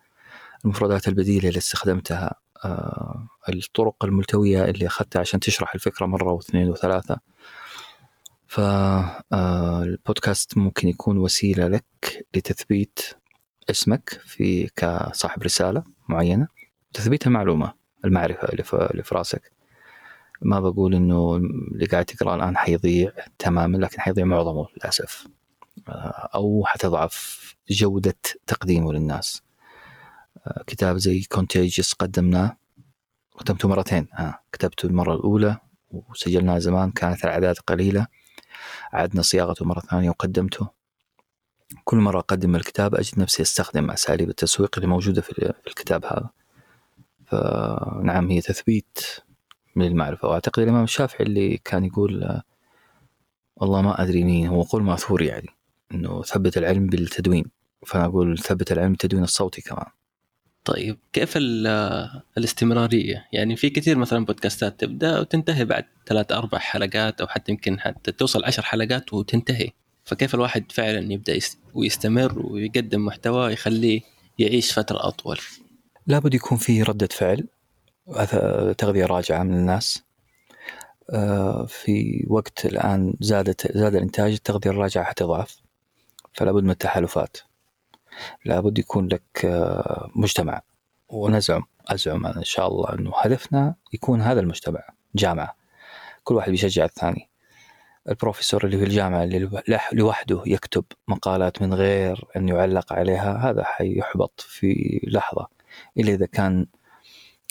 [0.64, 2.34] المفردات البديلة اللي استخدمتها
[2.64, 7.20] آه، الطرق الملتوية اللي أخذتها عشان تشرح الفكرة مرة واثنين وثلاثة.
[8.50, 11.84] فالبودكاست ممكن يكون وسيلة لك
[12.34, 13.00] لتثبيت
[13.70, 16.48] اسمك في كصاحب رسالة معينة.
[16.92, 17.72] تثبيت المعلومة
[18.04, 19.52] المعرفة اللي في راسك.
[20.42, 25.26] ما بقول إنه اللي قاعد تقرا الآن حيضيع تماما لكن حيضيع معظمه للأسف.
[25.88, 27.40] آه، أو حتضعف
[27.70, 29.42] جودة تقديمه للناس.
[30.46, 32.56] آه، كتاب زي كونتيجس قدمناه
[33.36, 34.08] قدمته مرتين.
[34.18, 34.38] آه.
[34.52, 35.56] كتبته المرة الأولى
[35.90, 38.06] وسجلناه زمان كانت الأعداد قليلة.
[38.92, 40.68] عدنا صياغته مرة ثانية وقدمته.
[41.84, 46.30] كل مرة أقدم الكتاب أجد نفسي أستخدم أساليب التسويق اللي موجودة في الكتاب هذا.
[47.26, 48.98] فنعم هي تثبيت
[49.76, 52.40] من المعرفة وأعتقد الإمام الشافعي اللي كان يقول
[53.56, 54.62] والله ما أدري مين هو.
[54.62, 55.48] قول ماثور يعني
[55.92, 57.44] إنه ثبت العلم بالتدوين.
[57.86, 59.86] فأنا أقول ثبت العلم بالتدوين الصوتي كمان.
[60.64, 61.66] طيب كيف ال-
[62.38, 67.80] الاستمرارية؟ يعني في كثير مثلا بودكاستات تبدأ وتنتهي بعد ثلاث أربع حلقات أو حتى يمكن
[67.80, 69.70] حتى توصل عشر حلقات وتنتهي.
[70.04, 74.00] فكيف الواحد فعلا يبدأ يست- ويستمر ويقدم محتوى يخليه
[74.38, 75.38] يعيش فترة أطول؟
[76.06, 77.46] لابد يكون في ردة فعل
[78.78, 80.02] تغذية راجعة من الناس.
[81.10, 85.56] آه، في وقت الآن زادت زاد الإنتاج التغذية الراجعة حتضعف
[86.32, 87.36] فلا بد من التحالفات.
[88.44, 90.60] لابد يكون لك آه، مجتمع.
[91.08, 94.80] ونزعم أزعم أنا إن شاء الله أنه هدفنا يكون هذا المجتمع
[95.14, 95.56] جامعة.
[96.24, 97.30] كل واحد بيشجع الثاني.
[98.08, 99.50] البروفيسور اللي في الجامعة اللي
[99.92, 105.46] لوحده يكتب مقالات من غير أن يعلق عليها هذا حيحبط في لحظة.
[105.98, 106.66] إلا إذا كان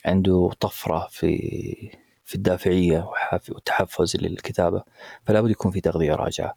[0.05, 1.37] عنده طفرة في
[2.25, 4.83] في الدافعية وحاف- والتحفز للكتابة
[5.25, 6.47] فلا بد يكون في تغذية راجعة.
[6.47, 6.53] آه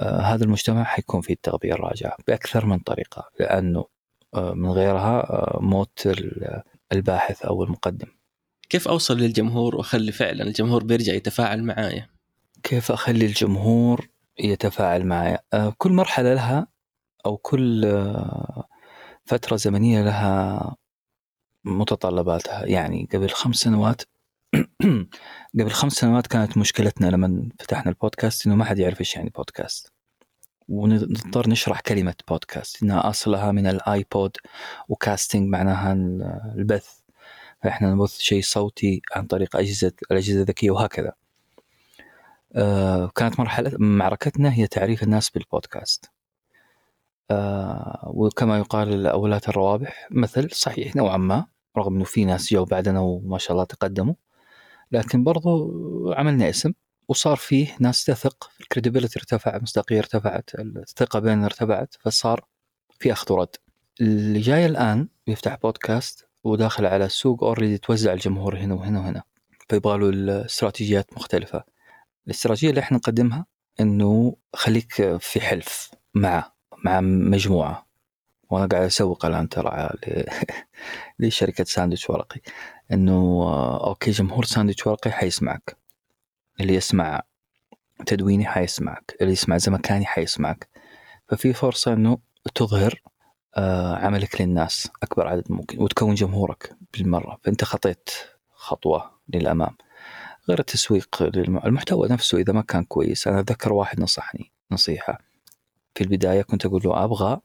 [0.00, 3.84] هذا المجتمع حيكون فيه التغذية الراجعة بأكثر من طريقة لأنه
[4.34, 8.06] آه من غيرها آه موت ال- الباحث أو المقدم.
[8.68, 12.08] كيف أوصل للجمهور وأخلي فعلا الجمهور بيرجع يتفاعل معايا؟
[12.62, 15.12] كيف أخلي الجمهور يتفاعل
[15.52, 16.66] آه كل مرحلة لها
[17.26, 18.64] أو كل آه
[19.24, 20.76] فترة زمنية لها
[21.64, 22.66] متطلباتها.
[22.66, 24.02] يعني قبل خمس سنوات
[25.60, 29.89] قبل خمس سنوات كانت مشكلتنا لما فتحنا البودكاست إنه ما حد يعرف إيش يعني بودكاست.
[30.70, 34.36] ونضطر نشرح كلمة بودكاست إنها أصلها من الايبود
[34.88, 35.92] وكاستنج معناها
[36.56, 37.00] البث.
[37.62, 41.12] فإحنا نبث شيء صوتي عن طريق أجهزة الأجهزة الذكية وهكذا.
[42.56, 46.10] آه كانت مرحلة معركتنا هي تعريف الناس بالبودكاست
[47.30, 51.46] آه وكما يقال الأولات الروابح مثل صحيح نوعا ما
[51.78, 54.14] رغم إنه في ناس جو بعدنا وما شاء الله تقدموا.
[54.92, 56.72] لكن برضو عملنا اسم.
[57.10, 62.44] وصار فيه ناس تثق ال credibility ارتفع المصداقيه ارتفعت الثقة بيننا ارتفعت فصار
[62.98, 63.48] في أخذ ورد.
[64.00, 69.22] اللي جاي الآن بيفتح بودكاست وداخل على السوق already توزع الجمهور هنا وهنا وهنا
[69.68, 71.64] فيبغى له الاستراتيجيات مختلفة.
[72.26, 73.46] الاستراتيجية اللي إحنا نقدمها
[73.80, 76.52] إنه خليك في حلف مع
[76.84, 77.86] مع مجموعة.
[78.50, 79.90] وأنا قاعد أسوق الآن ترى
[81.18, 82.40] لشركة ساندويتش ورقي.
[82.92, 85.79] إنه آه، okay جمهور ساندويتش ورقي حيسمعك.
[86.60, 87.22] اللي يسمع
[88.06, 90.68] تدويني حيسمعك اللي يسمع زمكاني حيسمعك.
[91.28, 92.18] ففي فرصة إنه
[92.54, 93.02] تظهر
[93.56, 97.38] آه، عملك للناس أكبر عدد ممكن وتكون جمهورك بالمرة.
[97.44, 98.10] فأنت خطيت
[98.54, 99.76] خطوة للأمام.
[100.48, 101.22] غير التسويق
[101.64, 103.28] المحتوى نفسه إذا ما كان كويس.
[103.28, 105.18] أنا اتذكر واحد نصحني نصيحة.
[105.94, 107.40] في البداية كنت أقول له أبغى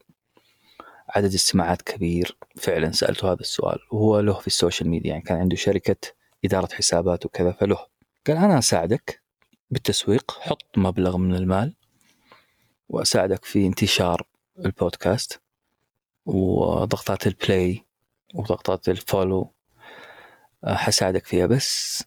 [1.08, 2.36] عدد استماعات كبير.
[2.56, 3.78] فعلا سألته هذا السؤال.
[3.92, 5.96] وهو له في ال social media يعني كان عنده شركة
[6.44, 7.95] إدارة حسابات وكذا فله
[8.26, 9.22] قال أنا أساعدك
[9.70, 11.74] بالتسويق حط مبلغ من المال
[12.88, 14.26] وأساعدك في انتشار
[14.58, 15.40] البودكاست
[16.26, 17.84] وضغطات ال play
[18.34, 19.52] وضغطات ال follow
[20.64, 22.04] أه، حساعدك فيها بس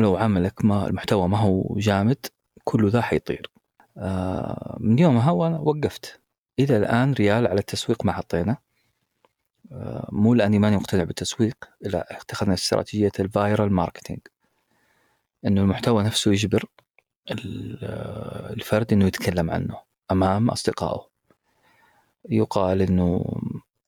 [0.00, 2.26] لو عملك ما المحتوى ما هو جامد
[2.64, 3.50] كله ذا حيطير.
[3.96, 6.20] آه، من يومها وأنا وقفت.
[6.58, 8.56] إلى الآن ريال على التسويق ما حطينا.
[9.72, 14.20] آه، مو لأني ماني مقتنع بالتسويق لا اتخذنا استراتيجية ال viral marketing
[15.46, 16.64] إنه المحتوى نفسه يجبر
[17.30, 17.78] ال-
[18.52, 19.76] الفرد إنه يتكلم عنه
[20.10, 21.08] أمام أصدقائه.
[22.30, 23.24] يقال إنه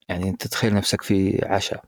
[0.09, 1.85] يعني أنت تتخيل نفسك في عشاء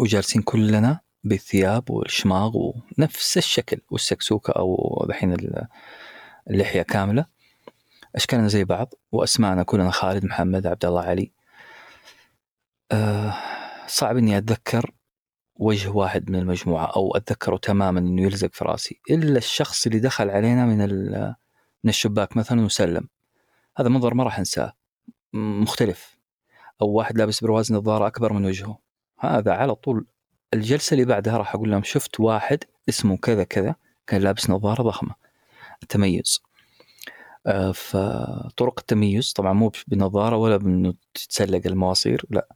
[0.00, 5.66] وجالسين كلنا بالثياب والشماغ ونفس الشكل والسكسوكة أو دحين ال-
[6.50, 7.26] اللحية كاملة.
[8.16, 11.32] أشكالنا زي بعض وأسماءنا كلنا خالد محمد عبد الله علي.
[12.92, 13.34] آه
[13.86, 14.90] صعب إني أتذكر
[15.60, 20.30] وجه واحد من المجموعة أو أتذكره تماما إنه يلزق في رأسي إلا الشخص اللي دخل
[20.30, 20.78] علينا من
[21.84, 23.08] من الشباك مثلا وسلم.
[23.76, 24.72] هذا منظر ما راح أنساه.
[25.32, 26.16] م- مختلف.
[26.82, 28.78] أو واحد لابس برواز نظارة أكبر من وجهه.
[29.18, 30.06] هذا على طول
[30.54, 32.58] الجلسة اللي بعدها راح أقول لهم شفت واحد
[32.88, 33.74] اسمه كذا كذا
[34.06, 35.14] كان لابس نظارة ضخمة.
[35.82, 36.40] التميز
[37.46, 42.48] آه، فطرق التميز طبعا مو بنظارة ولا بأنه تتسلق المواصير لا.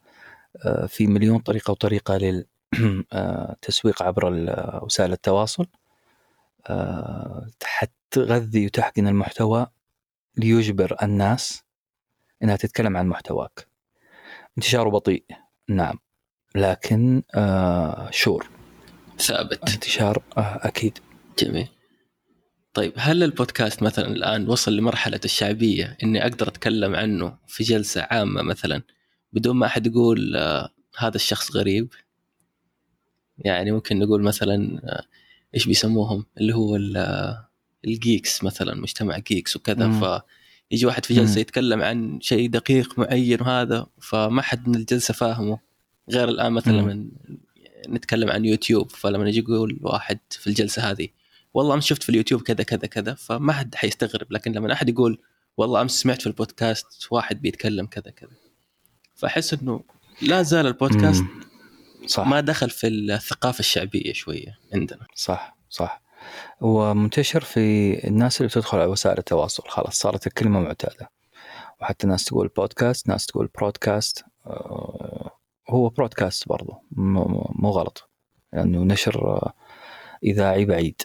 [0.65, 2.45] آه، في مليون طريقة وطريقة
[3.15, 5.67] للتسويق عبر ال- وسائل التواصل.
[6.67, 9.67] آه، حتغذي وتحقن المحتوى
[10.37, 11.63] ليجبر الناس
[12.43, 13.67] إنها تتكلم عن محتواك.
[14.59, 15.25] انتشاره بطيء
[15.69, 15.99] نعم
[16.55, 18.49] لكن آه sure.
[19.19, 19.71] ثابت.
[19.71, 20.99] انتشار آه أكيد.
[21.39, 21.69] جميل.
[22.75, 28.43] طيب هل البودكاست مثلا الآن وصل لمرحلة الشعبية إني أقدر أتكلم عنه في جلسة عامة
[28.43, 28.83] مثلا
[29.33, 30.69] بدون ما أحد يقول آه
[30.99, 31.93] هذا الشخص غريب؟
[33.39, 35.05] يعني ممكن نقول مثلا آه
[35.55, 37.49] إيش بيسموهم اللي هو ال- آه،
[37.85, 40.01] ال geeks مثلا مجتمع geeks وكذا مم.
[40.71, 41.41] فيجي واحد في جلسة.
[41.41, 45.59] يتكلم عن شيء دقيق معين وهذا فما حد من الجلسة فاهمه
[46.11, 46.73] غير الآن مثلا.
[46.81, 47.09] لما
[47.89, 51.09] نتكلم عن يوتيوب فلما يجي يقول واحد في الجلسة هذه
[51.55, 55.19] والله أمس شفت في اليوتيوب كذا كذا كذا فما حد حيستغرب لكن لما أحد يقول
[55.57, 58.31] والله أمس سمعت في البودكاست واحد بيتكلم كذا كذا
[59.15, 59.81] فأحس إنه
[60.23, 61.29] لا زال البودكاست مم.
[62.07, 62.27] صح.
[62.27, 65.07] ما دخل في الثقافة الشعبية شوية عندنا.
[65.15, 66.03] صح صح.
[66.63, 69.63] هو منتشر في الناس اللي بتدخل على وسائل التواصل.
[69.69, 71.11] خلاص صارت الكلمة معتادة.
[71.81, 75.31] وحتى ناس تقول بودكاست ناس تقول برودكاست آه،
[75.71, 76.75] هو برودكاست برضو.
[76.91, 78.11] مو غلط.
[78.53, 79.53] لأنه نشر آه،
[80.25, 81.03] إذاعي بعيد.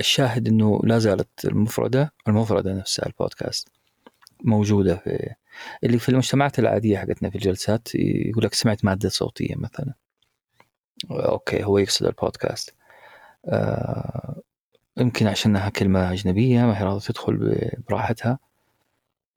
[0.00, 3.68] الشاهد أنه لا زالت المفردة المفردة نفسها البودكاست
[4.44, 5.34] موجودة في
[5.84, 9.94] اللي في المجتمعات العادية حقتنا في الجلسات يقول لك سمعت مادة صوتية مثلا.
[11.10, 12.74] أوكي هو يقصد البودكاست.
[13.46, 14.42] آه،
[14.96, 18.38] يمكن عشانها كلمة أجنبية ما هي راضية تدخل براحتها.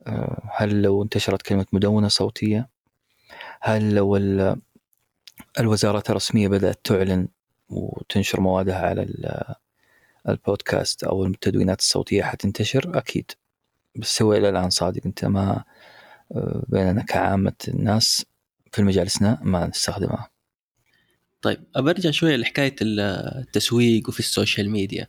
[0.07, 2.70] آه، هل لو انتشرت كلمة مدونة صوتية؟
[3.61, 4.61] هل لو ال-
[5.59, 7.28] الوزارات الرسمية بدأت تعلن
[7.70, 9.55] وتنشر موادها على ال-
[10.30, 13.32] البودكاست أو التدوينات الصوتية حتنتشر؟ أكيد.
[13.95, 15.63] بس هو إلى الآن صادق أنت ما
[16.68, 18.26] بيننا كعامة الناس
[18.72, 20.30] في مجالسنا ما نستخدمها.
[21.42, 25.08] طيب أبرجع شوية لحكاية التسويق وفي ال social media.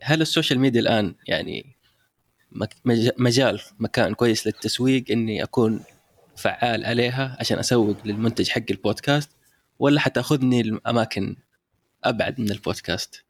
[0.00, 1.76] هل ال social media الآن يعني
[3.18, 5.80] مجال مكان كويس للتسويق إني أكون
[6.36, 9.30] فعال عليها عشان أسوق للمنتج حق البودكاست
[9.78, 11.36] ولا حتأخذني لأماكن
[12.04, 13.24] أبعد من البودكاست؟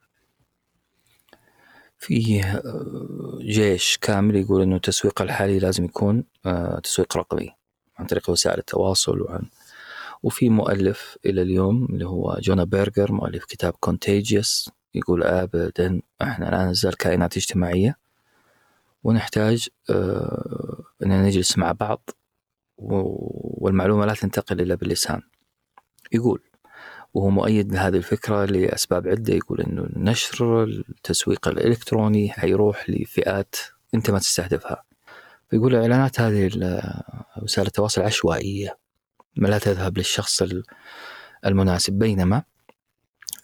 [2.01, 7.51] فيه آه، جيش كامل يقول إنه التسويق الحالي لازم يكون آه، تسويق رقمي
[7.97, 9.41] عن طريق وسائل التواصل وعن
[10.23, 16.69] وفي مؤلف إلى اليوم اللي هو جونا بيرجر مؤلف كتاب كونتيجيوس يقول ابدا إحنا الان
[16.69, 17.97] نزال كائنات اجتماعية
[19.03, 22.09] ونحتاج آه، إننا نجلس مع بعض
[22.77, 25.21] والمعلومة لا تنتقل إلا باللسان.
[26.11, 26.41] يقول
[27.13, 33.55] وهو مؤيد لهذه الفكرة لأسباب عدة يقول أنه نشر التسويق الإلكتروني حيروح لفئات
[33.93, 34.83] أنت ما تستهدفها.
[35.49, 36.49] فيقول الإعلانات هذه
[37.41, 38.77] وسائل التواصل عشوائية
[39.35, 40.63] ما لا تذهب للشخص ال-
[41.45, 41.93] المناسب.
[41.93, 42.43] بينما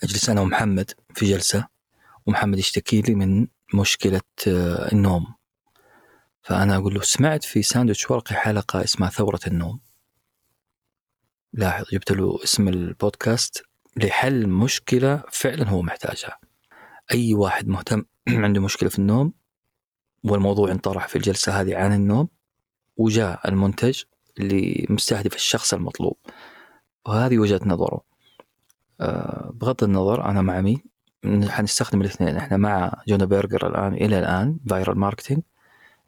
[0.04, 1.68] أجلس أنا ومحمد في جلسة
[2.26, 5.28] ومحمد يشتكي لي من مشكلة آه، النوم.
[6.42, 9.80] فأنا أقول له سمعت في ساندويتش ورقي حلقة اسمها ثورة النوم.
[11.54, 13.64] لاحظ جبت له اسم البودكاست
[13.98, 16.40] لحل مشكلة فعلا هو محتاجها.
[17.14, 19.34] أي واحد مهتم عنده مشكلة في النوم
[20.24, 22.28] والموضوع انطرح في الجلسة هذه عن النوم
[22.98, 24.02] وجاء المنتج
[24.40, 26.18] اللي مستهدف الشخص المطلوب.
[27.06, 28.02] وهذه وجهة نظره.
[29.02, 30.82] أه بغض النظر أنا مع مين
[31.50, 32.36] حنستخدم الاثنين.
[32.36, 35.42] إحنا مع Jonah Berger الآن إلى الآن viral marketing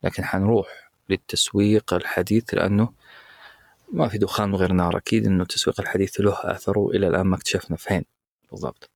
[0.04, 0.68] لكن حنروح
[1.10, 2.90] للتسويق الحديث لأنه
[3.92, 7.78] ما في دخان غير نار أكيد إنه التسويق الحديث له أثره إلى الآن ما اكتشفنا
[7.78, 8.06] فين.
[8.52, 8.90] بالضبط.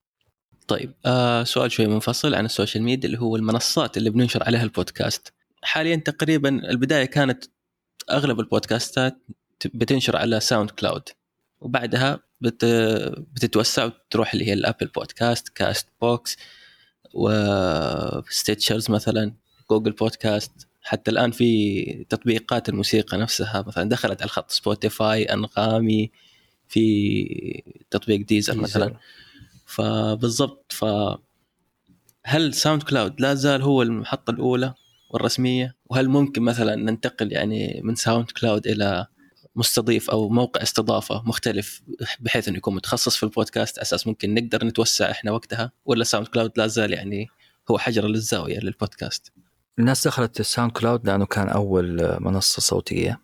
[0.67, 4.63] طيب آه سؤال شوي منفصل عن ال social media اللي هو المنصات اللي بننشر عليها
[4.63, 5.33] البودكاست.
[5.63, 7.45] حاليا تقريبا البداية كانت
[8.11, 9.17] أغلب البودكاستات
[9.65, 11.09] بتنشر على SoundCloud.
[11.61, 12.65] وبعدها بت
[13.33, 16.37] بتتوسع وتروح اللي هي ال Apple Podcasts Castbox
[17.13, 19.33] و Stitcher مثلا
[19.69, 26.11] Google Podcasts حتى الآن في تطبيقات الموسيقى نفسها مثلا دخلت على الخط Spotify أنغامي
[26.67, 28.97] في تطبيق Deezer مثلا.
[29.65, 30.85] فبالضبط ف
[32.25, 34.73] هل SoundCloud لا زال هو المحطة الأولى
[35.09, 39.07] والرسمية؟ وهل ممكن مثلا ننتقل يعني من SoundCloud إلى
[39.55, 41.81] مستضيف أو موقع استضافة مختلف
[42.19, 46.67] بحيث أنه يكون متخصص في البودكاست أساس ممكن نقدر نتوسع إحنا وقتها؟ ولا SoundCloud لا
[46.67, 47.27] زال يعني
[47.71, 49.31] هو حجر للزاوية للبودكاست؟
[49.79, 53.19] الناس دخلت ال SoundCloud لأنه كان أول منصة صوتية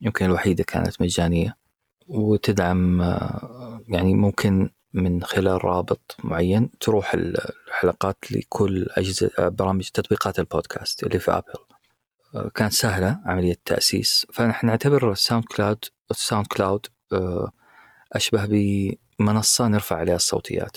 [0.00, 1.56] يمكن الوحيدة كانت مجانية
[2.08, 10.38] وتدعم آه، يعني ممكن من خلال رابط معين تروح الحلقات لكل أجهزة آه، برامج تطبيقات
[10.38, 11.54] البودكاست اللي في Apple
[12.34, 16.86] آه، كانت سهلة عملية تأسيس فنحن نعتبر ال SoundCloud ال SoundCloud
[18.12, 18.46] أشبه
[19.18, 20.76] بمنصة نرفع عليها الصوتيات.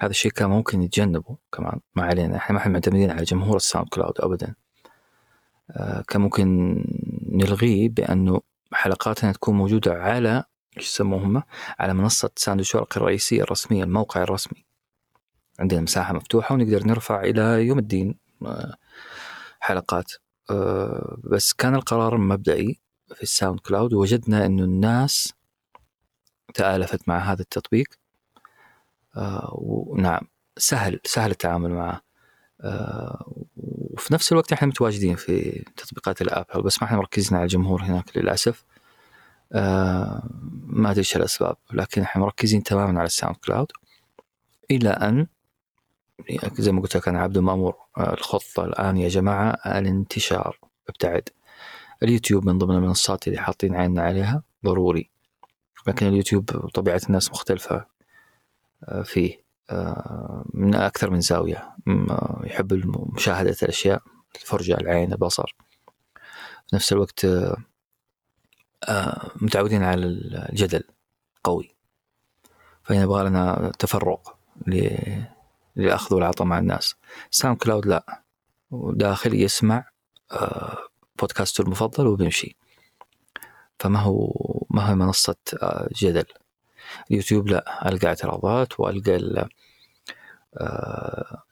[0.00, 2.36] هذا الشيء كان ممكن يتجنبه كمان ما علينا.
[2.36, 4.54] إحنا ما إحنا معتمدين على جمهور ال SoundCloud ابدا.
[5.70, 6.76] آه، كان ممكن
[7.28, 8.40] نلغيه بأنه
[8.72, 10.44] حلقاتنا تكون موجودة على
[10.76, 11.42] إيش يسموه هم
[11.78, 14.64] على منصة ساندويتش ورقي الرئيسية الرسمية الموقع الرسمي.
[15.60, 18.76] عندنا مساحة مفتوحة ونقدر نرفع إلى يوم الدين آه،
[19.60, 20.12] حلقات.
[20.50, 22.80] آه، بس كان القرار مبدئي
[23.14, 23.92] في ال SoundCloud.
[23.92, 25.32] ووجدنا إنه الناس
[26.54, 27.99] تآلفت مع هذا التطبيق.
[29.52, 30.22] ونعم
[30.56, 32.00] سهل سهل التعامل معه.
[32.60, 37.44] آه، وفي نفس الوقت إحنا متواجدين في تطبيقات ال Apple بس ما إحنا مركزين على
[37.44, 38.64] الجمهور هناك للأسف.
[39.52, 40.22] آه،
[40.66, 43.72] ما أدري إيش الأسباب لكن إحنا مركزين تماما على ال SoundCloud.
[44.70, 45.26] إلى أن
[46.58, 50.58] زي ما قلت لك أنا عبد المأمور آه، الخطة الآن يا جماعة الانتشار
[50.88, 51.28] ابتعد.
[52.02, 55.10] اليوتيوب من ضمن المنصات اللي حاطين عيننا عليها ضروري.
[55.86, 56.44] لكن اليوتيوب
[56.74, 57.76] طبيعه الناس مختلفة.
[57.76, 57.89] آه،
[59.04, 59.50] فيه.
[59.70, 61.74] آه، من أكثر من زاوية.
[61.88, 62.72] آه، يحب
[63.14, 64.02] مشاهدة الأشياء
[64.34, 65.56] الفرجة العين البصر.
[66.68, 67.56] في نفس الوقت آه،
[68.84, 70.82] آه، متعودين على الجدل
[71.44, 71.74] قوي.
[72.84, 74.36] فيبغى لنا تفرق
[75.76, 76.94] للأخذ والعطاء مع الناس.
[77.30, 78.22] SoundCloud لا.
[78.72, 79.84] داخل يسمع
[80.32, 80.78] آه،
[81.18, 82.56] بودكاسته المفضل وبيمشي.
[83.78, 84.32] فما هو
[84.70, 86.24] ما هو منصة آه، جدل؟
[87.10, 89.48] اليوتيوب لا ألقى اعتراضات وألقى ال-
[90.60, 91.42] آه،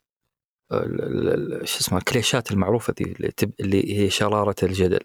[1.64, 5.00] شو اسمه الكليشات المعروفة دي اللي, هي شرارة الجدل.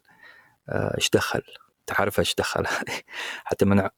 [0.70, 1.42] آه، إيش دخل؟
[1.88, 2.64] تعرف إيش دخل؟
[3.46, 3.90] حتى منع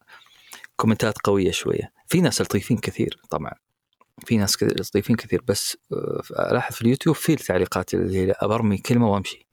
[0.75, 1.91] كومنتات قوية شوية.
[2.07, 3.51] في ناس لطيفين كثير طبعا.
[4.25, 6.21] في ناس لطيفين كثير بس آه،
[6.51, 8.31] ألاحظ في اليوتيوب في التعليقات اللي هي
[8.77, 9.45] كلمة وامشي.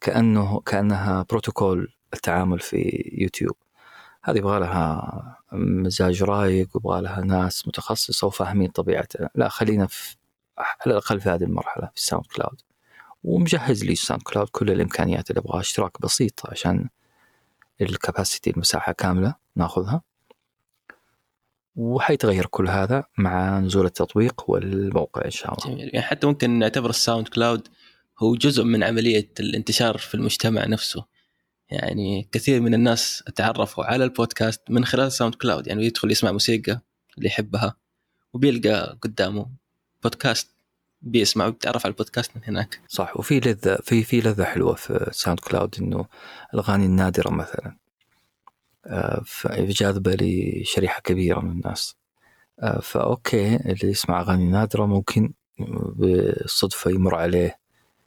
[0.00, 3.56] كأنه كأنها بروتوكول التعامل في يوتيوب.
[4.24, 9.30] هذه يبغى لها مزاج رايق ويبغى لها ناس متخصصة وفاهمين طبيعتها.
[9.34, 10.16] لا خلينا في
[10.58, 12.60] على الأقل في هذه المرحلة في ال SoundCloud.
[13.24, 16.88] ومجهز لي ال SoundCloud كل الإمكانيات اللي ابغاها اشتراك بسيط عشان
[17.80, 20.02] ال capacity المساحة كاملة ناخذها.
[21.76, 25.74] وحيتغير كل هذا مع نزول التطبيق والموقع إن شاء الله.
[25.74, 25.90] جميل.
[25.94, 27.68] يعني حتى ممكن نعتبر ال SoundCloud
[28.18, 31.04] هو جزء من عملية الانتشار في المجتمع نفسه.
[31.72, 35.66] يعني كثير من الناس تعرفوا على البودكاست من خلال ال SoundCloud.
[35.66, 36.80] يعني يدخل يسمع موسيقى
[37.18, 37.76] اللي يحبها
[38.32, 39.46] وبيلقى قدامه
[40.02, 40.48] بودكاست
[41.02, 42.80] بيسمع وبيتعرف على البودكاست من هناك.
[42.88, 46.06] صح وفي لذة في في لذة حلوة في SoundCloud إنه
[46.54, 47.76] الأغاني النادرة مثلا.
[48.86, 49.24] آه،
[49.56, 51.96] جاذبة لشريحة كبيرة من الناس.
[52.60, 55.32] آه، ف okay اللي يسمع أغاني نادرة ممكن
[55.96, 57.58] بالصدفة يمر عليه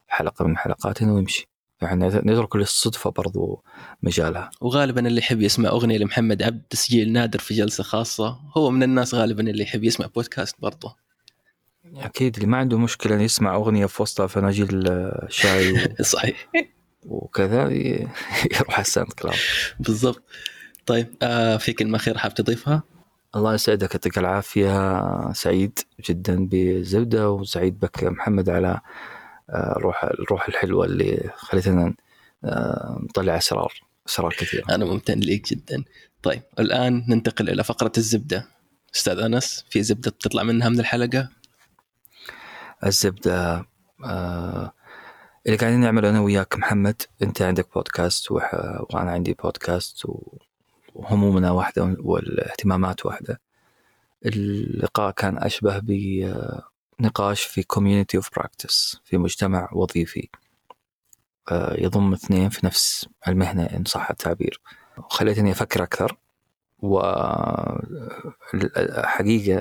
[0.07, 1.47] حلقة من حلقاتنا ويمشي
[1.85, 3.63] يعني نترك للصدفة برضو
[4.03, 4.49] مجالها.
[4.61, 9.13] وغالبا اللي يحب يسمع أغنية لمحمد عبده تسجيل نادر في جلسة خاصة هو من الناس
[9.15, 10.95] غالبا اللي يحب يسمع بودكاست برضه
[11.95, 14.89] أكيد اللي ما عنده مشكلة إنه يسمع أغنية في وسطها فناجيل
[15.29, 16.49] شاي و- صحيح.
[17.05, 17.69] وكذا
[18.55, 19.37] يروح على ال SoundCloud.
[19.79, 20.23] بالضبط.
[20.85, 22.83] طيب آه في كلمة أخيرة حاب تضيفها؟
[23.35, 25.33] الله يسعدك يعطيك العافية.
[25.33, 25.79] سعيد
[26.09, 28.79] جدا بالزبدة وسعيد بك يا محمد على
[29.49, 31.93] الروح الروح الحلوة اللي خلتنا
[32.45, 33.73] آه، نطلع أسرار
[34.07, 34.63] أسرار كثيرة.
[34.75, 35.83] أنا ممتن ليك جدا.
[36.23, 38.47] طيب الآن ننتقل إلى فقرة الزبدة.
[38.95, 41.29] أستاذ أنس في زبدة بتطلع منها من الحلقة؟
[42.85, 43.65] الزبدة
[44.05, 44.71] آه،
[45.45, 50.37] اللي قاعدين نعمله أنا وياك محمد أنت عندك بودكاست وح- وأنا عندي بودكاست و-
[50.95, 53.39] وهمومنا واحدة والاهتمامات واحدة.
[54.25, 55.79] اللقاء كان أشبه
[56.99, 60.29] بنقاش في community of practice في مجتمع وظيفي.
[61.51, 64.61] آه، يضم اثنين في نفس المهنة إن صح التعبير.
[65.09, 66.17] خليتني أفكر أكثر
[66.79, 67.61] وحقيقة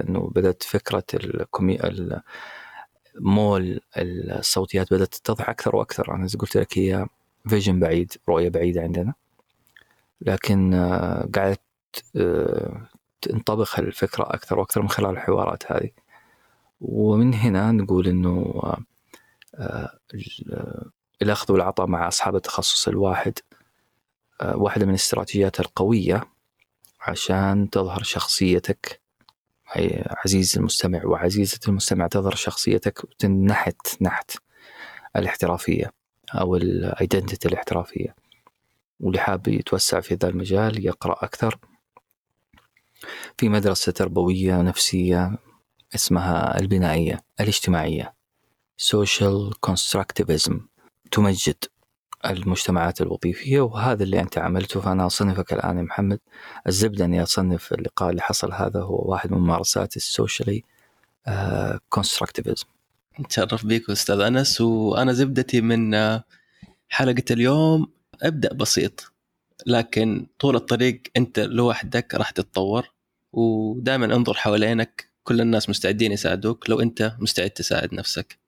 [0.01, 1.75] أنه بدأت فكرة الكومي...
[1.75, 2.23] ال-
[3.21, 6.15] مول الصوتيات بدأت تتضح أكثر وأكثر.
[6.15, 7.07] أنا زي قلت لك هي
[7.49, 9.15] فيجن بعيد رؤية بعيدة عندنا.
[10.21, 11.29] لكن آه،
[12.17, 12.89] آه،
[13.21, 15.91] تنطبخ الفكرة أكثر وأكثر من خلال الحوارات هذه.
[16.89, 18.85] ومن هنا نقول أنه آه،
[19.55, 20.91] آه، ال-
[21.23, 23.39] الأخذ والعطاء مع أصحاب التخصص الواحد
[24.41, 26.25] آه، واحدة من الاستراتيجيات القوية
[27.01, 29.01] عشان تظهر شخصيتك.
[30.25, 34.31] عزيز المستمع وعزيزة المستمع تظهر شخصيتك وتنحت نحت
[35.17, 35.93] الاحترافية
[36.35, 38.15] أو الايدنتيتي الاحترافية.
[39.01, 41.59] واللي حاب يتوسع في ذا المجال يقرأ أكثر
[43.39, 45.39] في مدرسة تربوية نفسية
[45.95, 48.15] اسمها البنائية الاجتماعية.
[48.83, 50.55] Social constructivism
[51.11, 51.65] تمجد
[52.27, 54.81] المجتمعات الوظيفية وهذا اللي أنت عملته.
[54.81, 56.21] فأنا أصنفك الآن يا محمد.
[56.67, 60.65] الزبدة أني أصنف اللقاء اللي حصل هذا هو واحد من ممارسات السوشيالي
[61.89, 62.67] كونستراكتيفيزم
[63.21, 66.25] نتشرف بك أستاذ أنس وأنا زبدتي من آه،
[66.89, 67.95] حلقة اليوم.
[68.23, 69.13] أبدأ بسيط
[69.67, 72.93] لكن طول الطريق أنت لوحدك راح تتطور
[73.33, 78.39] ودائما انظر حوالينك كل الناس مستعدين يساعدوك لو أنت مستعد تساعد نفسك.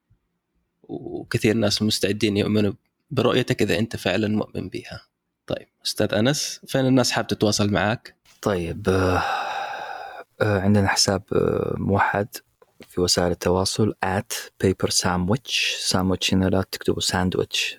[0.83, 2.73] وكثير ناس مستعدين يؤمنوا
[3.11, 5.01] برؤيتك إذا أنت فعلا مؤمن بها
[5.47, 9.23] طيب أستاذ أنس فين الناس حاب تتواصل معك طيب آه،
[10.41, 12.27] آه، عندنا حساب آه، موحد
[12.87, 15.77] في وسائل التواصل at paper sandwich.
[15.89, 17.77] Sandwich هنا لا تكتبوا ساندويتش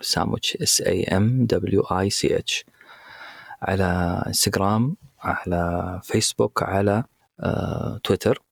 [0.00, 2.64] ساندويتش s a m w i c h.
[3.62, 7.04] على انستغرام على فيسبوك على
[8.04, 8.42] تويتر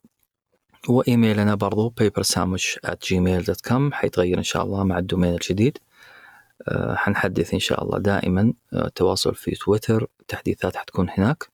[0.88, 5.78] وإيميلنا برضو papersandwich at gmail.com حيتغير إن شاء الله مع ال domain الجديد.
[6.68, 11.48] آه، حنحدث إن شاء الله دائما آه، تواصل في تويتر تحديثات حتكون هناك.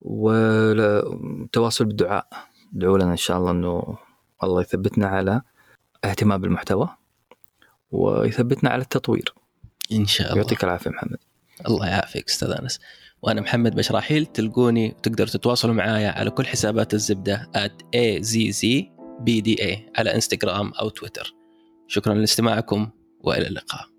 [0.00, 2.28] والتواصل بالدعاء.
[2.76, 3.98] ادعوا لنا إن شاء الله إنه
[4.42, 5.42] الله يثبتنا على
[6.04, 6.88] اهتمام بالمحتوى
[7.90, 9.34] ويثبتنا على التطوير.
[9.92, 10.42] إن شاء الله.
[10.42, 11.18] يعطيك العافية محمد.
[11.68, 12.80] الله يعافيك أستاذ أنس.
[13.22, 20.72] وأنا محمد بشراحيل تلقوني وتقدروا تتواصلوا معايا على كل حسابات الزبدة at azzbda على انستغرام
[20.80, 21.34] أو تويتر
[21.86, 22.90] شكرا لاستماعكم
[23.20, 23.91] وإلى اللقاء.